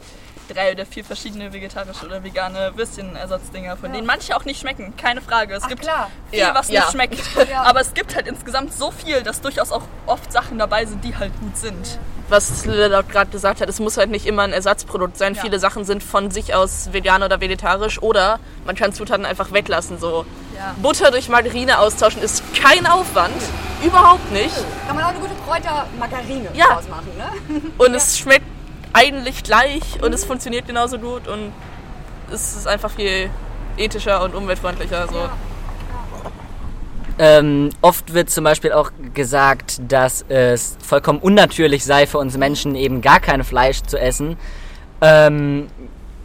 drei 0.47 0.71
oder 0.71 0.85
vier 0.85 1.03
verschiedene 1.05 1.51
vegetarische 1.53 2.05
oder 2.05 2.23
vegane 2.23 2.71
Würstchenersatzdinger, 2.75 3.77
von 3.77 3.93
denen 3.93 4.05
manche 4.07 4.35
auch 4.35 4.45
nicht 4.45 4.59
schmecken. 4.61 4.93
Keine 4.97 5.21
Frage. 5.21 5.53
Es 5.55 5.63
Ach, 5.63 5.69
gibt 5.69 5.81
klar. 5.81 6.09
viel, 6.29 6.39
Ja, 6.39 6.53
was 6.55 6.69
ja. 6.69 6.81
nicht 6.81 6.91
schmeckt. 6.91 7.19
Ja. 7.49 7.63
Aber 7.63 7.79
es 7.81 7.93
gibt 7.93 8.15
halt 8.15 8.27
insgesamt 8.27 8.73
so 8.73 8.91
viel, 8.91 9.21
dass 9.23 9.41
durchaus 9.41 9.71
auch 9.71 9.83
oft 10.05 10.31
Sachen 10.31 10.57
dabei 10.57 10.85
sind, 10.85 11.03
die 11.03 11.15
halt 11.15 11.31
gut 11.39 11.55
sind. 11.55 11.97
was 12.29 12.65
Lila 12.65 13.03
gerade 13.03 13.31
gesagt 13.31 13.61
hat, 13.61 13.69
es 13.69 13.79
muss 13.79 13.95
halt 13.95 14.09
nicht 14.09 14.25
immer 14.25 14.41
ein 14.43 14.51
Ersatzprodukt 14.53 15.17
sein. 15.17 15.35
Ja. 15.35 15.41
Viele 15.41 15.59
Sachen 15.59 15.85
sind 15.85 16.03
von 16.03 16.29
sich 16.31 16.53
aus 16.55 16.89
vegan 16.91 17.23
oder 17.23 17.39
vegetarisch 17.39 18.01
oder 18.01 18.39
man 18.65 18.75
kann 18.75 18.91
Zutaten 18.91 19.25
einfach 19.25 19.53
weglassen. 19.53 19.97
So 19.99 20.25
Ja. 20.55 20.75
Butter 20.81 21.09
durch 21.11 21.29
Margarine 21.29 21.79
austauschen 21.79 22.21
ist 22.21 22.43
kein 22.53 22.85
Aufwand, 22.85 23.33
überhaupt 23.83 24.29
nicht. 24.33 24.55
Kann 24.87 24.95
man 24.95 25.05
auch 25.05 25.09
eine 25.09 25.19
gute 25.19 25.35
Kräutermargarine 25.47 26.49
Ja. 26.53 26.73
draus 26.73 26.87
machen, 26.89 27.11
ne? 27.17 27.61
Und 27.77 27.95
es 27.95 28.17
schmeckt 28.19 28.45
eigentlich 28.97 29.43
gleich 29.43 30.01
und 30.01 30.13
es 30.13 30.25
funktioniert 30.25 30.65
genauso 30.65 30.97
gut 30.97 31.27
und 31.27 31.51
es 32.33 32.57
ist 32.57 32.67
einfach 32.67 32.89
viel 32.89 33.29
ethischer 33.77 34.23
und 34.23 34.33
umweltfreundlicher. 34.33 35.07
So. 35.07 35.29
Ähm, 37.19 37.69
oft 37.81 38.13
wird 38.13 38.29
zum 38.31 38.43
Beispiel 38.43 38.71
auch 38.71 38.91
gesagt, 39.13 39.79
dass 39.87 40.25
es 40.29 40.77
vollkommen 40.81 41.19
unnatürlich 41.19 41.85
sei 41.85 42.07
für 42.07 42.17
uns 42.17 42.37
Menschen 42.37 42.75
eben 42.75 43.01
gar 43.01 43.19
kein 43.19 43.43
Fleisch 43.43 43.83
zu 43.83 43.99
essen. 43.99 44.35
Ähm, 45.01 45.67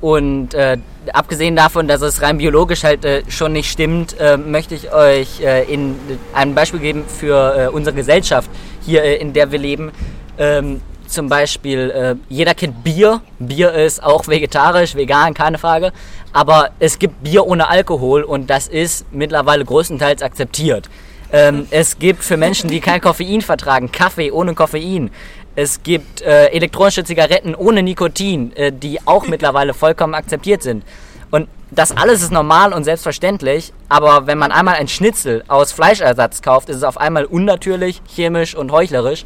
und 0.00 0.54
äh, 0.54 0.78
abgesehen 1.12 1.54
davon, 1.54 1.86
dass 1.88 2.00
es 2.00 2.22
rein 2.22 2.38
biologisch 2.38 2.84
halt 2.84 3.04
äh, 3.04 3.22
schon 3.28 3.52
nicht 3.52 3.70
stimmt, 3.70 4.18
äh, 4.18 4.36
möchte 4.36 4.74
ich 4.74 4.92
euch 4.92 5.40
äh, 5.40 5.62
in, 5.72 5.96
ein 6.32 6.54
Beispiel 6.54 6.80
geben 6.80 7.04
für 7.06 7.56
äh, 7.56 7.68
unsere 7.68 7.94
Gesellschaft 7.94 8.50
hier, 8.80 9.04
äh, 9.04 9.16
in 9.16 9.32
der 9.32 9.52
wir 9.52 9.58
leben. 9.58 9.92
Ähm, 10.38 10.80
zum 11.12 11.28
Beispiel, 11.28 11.90
äh, 11.90 12.14
jeder 12.28 12.54
kennt 12.54 12.82
Bier. 12.82 13.20
Bier 13.38 13.72
ist 13.72 14.02
auch 14.02 14.26
vegetarisch, 14.26 14.94
vegan, 14.94 15.34
keine 15.34 15.58
Frage. 15.58 15.92
Aber 16.32 16.70
es 16.78 16.98
gibt 16.98 17.22
Bier 17.22 17.46
ohne 17.46 17.68
Alkohol 17.68 18.22
und 18.22 18.48
das 18.50 18.68
ist 18.68 19.06
mittlerweile 19.12 19.64
größtenteils 19.64 20.22
akzeptiert. 20.22 20.88
Ähm, 21.32 21.66
es 21.70 21.98
gibt 21.98 22.24
für 22.24 22.36
Menschen, 22.36 22.68
die 22.68 22.80
kein 22.80 23.00
Koffein 23.00 23.40
vertragen, 23.40 23.90
Kaffee 23.90 24.30
ohne 24.30 24.54
Koffein. 24.54 25.10
Es 25.54 25.82
gibt 25.82 26.22
äh, 26.22 26.46
elektronische 26.46 27.04
Zigaretten 27.04 27.54
ohne 27.54 27.82
Nikotin, 27.82 28.56
äh, 28.56 28.72
die 28.72 28.98
auch 29.06 29.26
mittlerweile 29.26 29.74
vollkommen 29.74 30.14
akzeptiert 30.14 30.62
sind. 30.62 30.84
Und 31.30 31.48
das 31.70 31.96
alles 31.96 32.22
ist 32.22 32.32
normal 32.32 32.74
und 32.74 32.84
selbstverständlich, 32.84 33.72
aber 33.88 34.26
wenn 34.26 34.36
man 34.36 34.52
einmal 34.52 34.74
ein 34.74 34.88
Schnitzel 34.88 35.42
aus 35.48 35.72
Fleischersatz 35.72 36.42
kauft, 36.42 36.68
ist 36.68 36.76
es 36.76 36.82
auf 36.82 36.98
einmal 36.98 37.24
unnatürlich, 37.24 38.02
chemisch 38.06 38.54
und 38.54 38.70
heuchlerisch. 38.70 39.24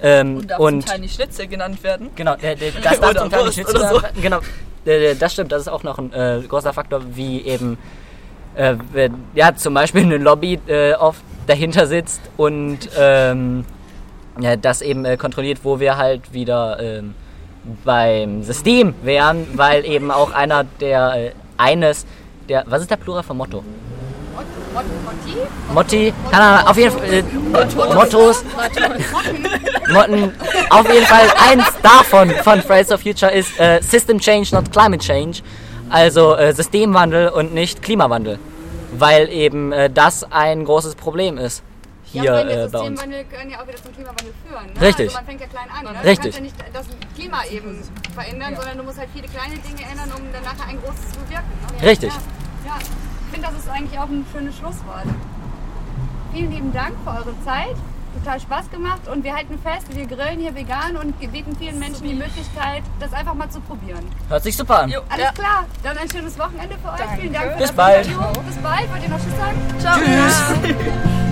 Ähm, 0.00 0.36
Und 0.36 0.50
darf 0.50 0.60
und 0.60 0.82
zum 0.82 0.90
Teil 0.90 1.00
nicht 1.00 1.14
Schnitzel 1.14 1.46
genannt 1.48 1.82
werden. 1.82 2.10
Genau, 2.14 2.36
der, 2.36 2.54
der, 2.54 2.72
das 2.72 3.00
darf 3.00 3.14
zum 3.16 3.30
Teil 3.30 3.44
nicht 3.44 3.54
Schnitzel 3.54 3.80
so. 3.80 4.00
sein. 4.00 4.10
Genau, 4.20 4.40
der, 4.86 4.98
der, 5.00 5.14
das 5.14 5.32
stimmt, 5.32 5.52
das 5.52 5.62
ist 5.62 5.68
auch 5.68 5.82
noch 5.82 5.98
ein 5.98 6.12
äh, 6.12 6.40
großer 6.46 6.72
Faktor, 6.72 7.02
wie 7.14 7.42
eben 7.42 7.78
äh, 8.54 8.76
wenn, 8.92 9.14
ja, 9.34 9.54
zum 9.54 9.74
Beispiel 9.74 10.02
eine 10.02 10.18
Lobby 10.18 10.58
äh, 10.66 10.94
oft 10.94 11.22
dahinter 11.46 11.86
sitzt 11.86 12.20
und 12.36 12.78
ähm, 12.98 13.64
ja, 14.40 14.56
das 14.56 14.82
eben 14.82 15.04
äh, 15.04 15.16
kontrolliert, 15.16 15.60
wo 15.62 15.80
wir 15.80 15.96
halt 15.96 16.32
wieder 16.32 16.78
ähm, 16.80 17.14
beim 17.84 18.42
System 18.42 18.94
wären, 19.02 19.46
weil 19.54 19.84
eben 19.84 20.10
auch 20.10 20.32
einer 20.32 20.64
der, 20.64 21.14
äh, 21.14 21.32
eines 21.56 22.06
der, 22.48 22.64
was 22.66 22.82
ist 22.82 22.90
der 22.90 22.96
Plural 22.96 23.22
von 23.22 23.36
Motto? 23.36 23.62
Motti? 24.84 25.36
Motti, 25.72 26.14
keine 26.30 26.44
Ahnung, 26.44 26.68
auf 26.68 26.76
jeden 26.76 26.92
Fall, 26.92 27.12
äh, 27.12 27.94
Mottos, 27.94 28.44
Motten, 29.92 30.32
auf 30.70 30.92
jeden 30.92 31.06
Fall 31.06 31.26
eins 31.48 31.64
davon 31.82 32.30
von 32.42 32.62
Fridays 32.62 32.88
for 32.88 32.98
Future 32.98 33.32
ist 33.32 33.58
äh, 33.58 33.80
System 33.82 34.18
Change, 34.18 34.48
not 34.52 34.70
Climate 34.72 35.04
Change, 35.04 35.42
also 35.90 36.36
äh, 36.36 36.52
Systemwandel 36.52 37.28
und 37.28 37.54
nicht 37.54 37.82
Klimawandel, 37.82 38.38
weil 38.92 39.28
eben 39.30 39.72
äh, 39.72 39.90
das 39.90 40.24
ein 40.30 40.64
großes 40.64 40.94
Problem 40.94 41.38
ist 41.38 41.62
hier 42.04 42.24
ja, 42.24 42.40
äh, 42.40 42.68
bei 42.68 42.78
uns. 42.80 43.00
Systemwandel 43.00 43.24
kann 43.24 43.50
ja 43.50 43.60
auch 43.60 43.66
wieder 43.66 43.82
zum 43.82 43.94
Klimawandel 43.94 44.32
führen. 44.46 44.66
Ne? 44.74 44.80
Richtig. 44.80 45.06
Also 45.08 45.18
man 45.18 45.26
fängt 45.26 45.40
ja 45.40 45.46
klein 45.46 45.68
an. 45.70 45.84
Ne? 45.84 46.04
Richtig. 46.04 46.34
Du 46.36 46.42
kannst 46.42 46.54
ja 46.54 46.62
nicht 46.62 46.76
das 46.76 46.86
Klima 47.14 47.44
eben 47.50 47.82
verändern, 48.14 48.56
sondern 48.56 48.78
du 48.78 48.84
musst 48.84 48.98
halt 48.98 49.08
viele 49.14 49.28
kleine 49.28 49.54
Dinge 49.56 49.90
ändern, 49.90 50.10
um 50.16 50.32
dann 50.32 50.42
nachher 50.42 50.68
ein 50.68 50.80
großes 50.80 51.12
zu 51.12 51.18
bewirken. 51.20 51.50
Ne? 51.80 51.86
Richtig. 51.86 52.12
Ja, 52.64 52.70
ja. 52.70 53.07
Ich 53.28 53.34
finde, 53.34 53.48
das 53.48 53.58
ist 53.58 53.68
eigentlich 53.68 53.98
auch 53.98 54.08
ein 54.08 54.24
schönes 54.32 54.56
Schlusswort. 54.56 55.04
Vielen 56.32 56.50
lieben 56.50 56.72
Dank 56.72 56.94
für 57.04 57.10
eure 57.10 57.44
Zeit. 57.44 57.76
Total 58.14 58.40
Spaß 58.40 58.70
gemacht 58.70 59.06
und 59.06 59.22
wir 59.22 59.34
halten 59.36 59.58
fest, 59.62 59.94
wir 59.94 60.06
grillen 60.06 60.40
hier 60.40 60.54
vegan 60.54 60.96
und 60.96 61.18
bieten 61.20 61.54
vielen 61.56 61.78
Menschen 61.78 62.08
die 62.08 62.14
Möglichkeit, 62.14 62.82
das 63.00 63.12
einfach 63.12 63.34
mal 63.34 63.50
zu 63.50 63.60
probieren. 63.60 64.04
Hört 64.28 64.42
sich 64.42 64.56
super 64.56 64.80
an. 64.80 64.94
Alles 65.10 65.34
klar, 65.34 65.66
dann 65.82 65.98
ein 65.98 66.10
schönes 66.10 66.38
Wochenende 66.38 66.76
für 66.82 66.90
euch. 66.90 67.20
Vielen 67.20 67.34
Dank 67.34 67.52
für 67.52 67.58
Bis 67.58 67.68
das 67.68 67.76
bald. 67.76 68.06
Interview. 68.06 68.42
Bis 68.42 68.56
bald. 68.56 68.90
Wollt 68.90 69.02
ihr 69.02 69.08
noch 69.10 69.20
Tschüss 69.20 69.36
sagen? 69.36 69.78
Ciao. 69.78 69.98
Tschüss. 69.98 71.27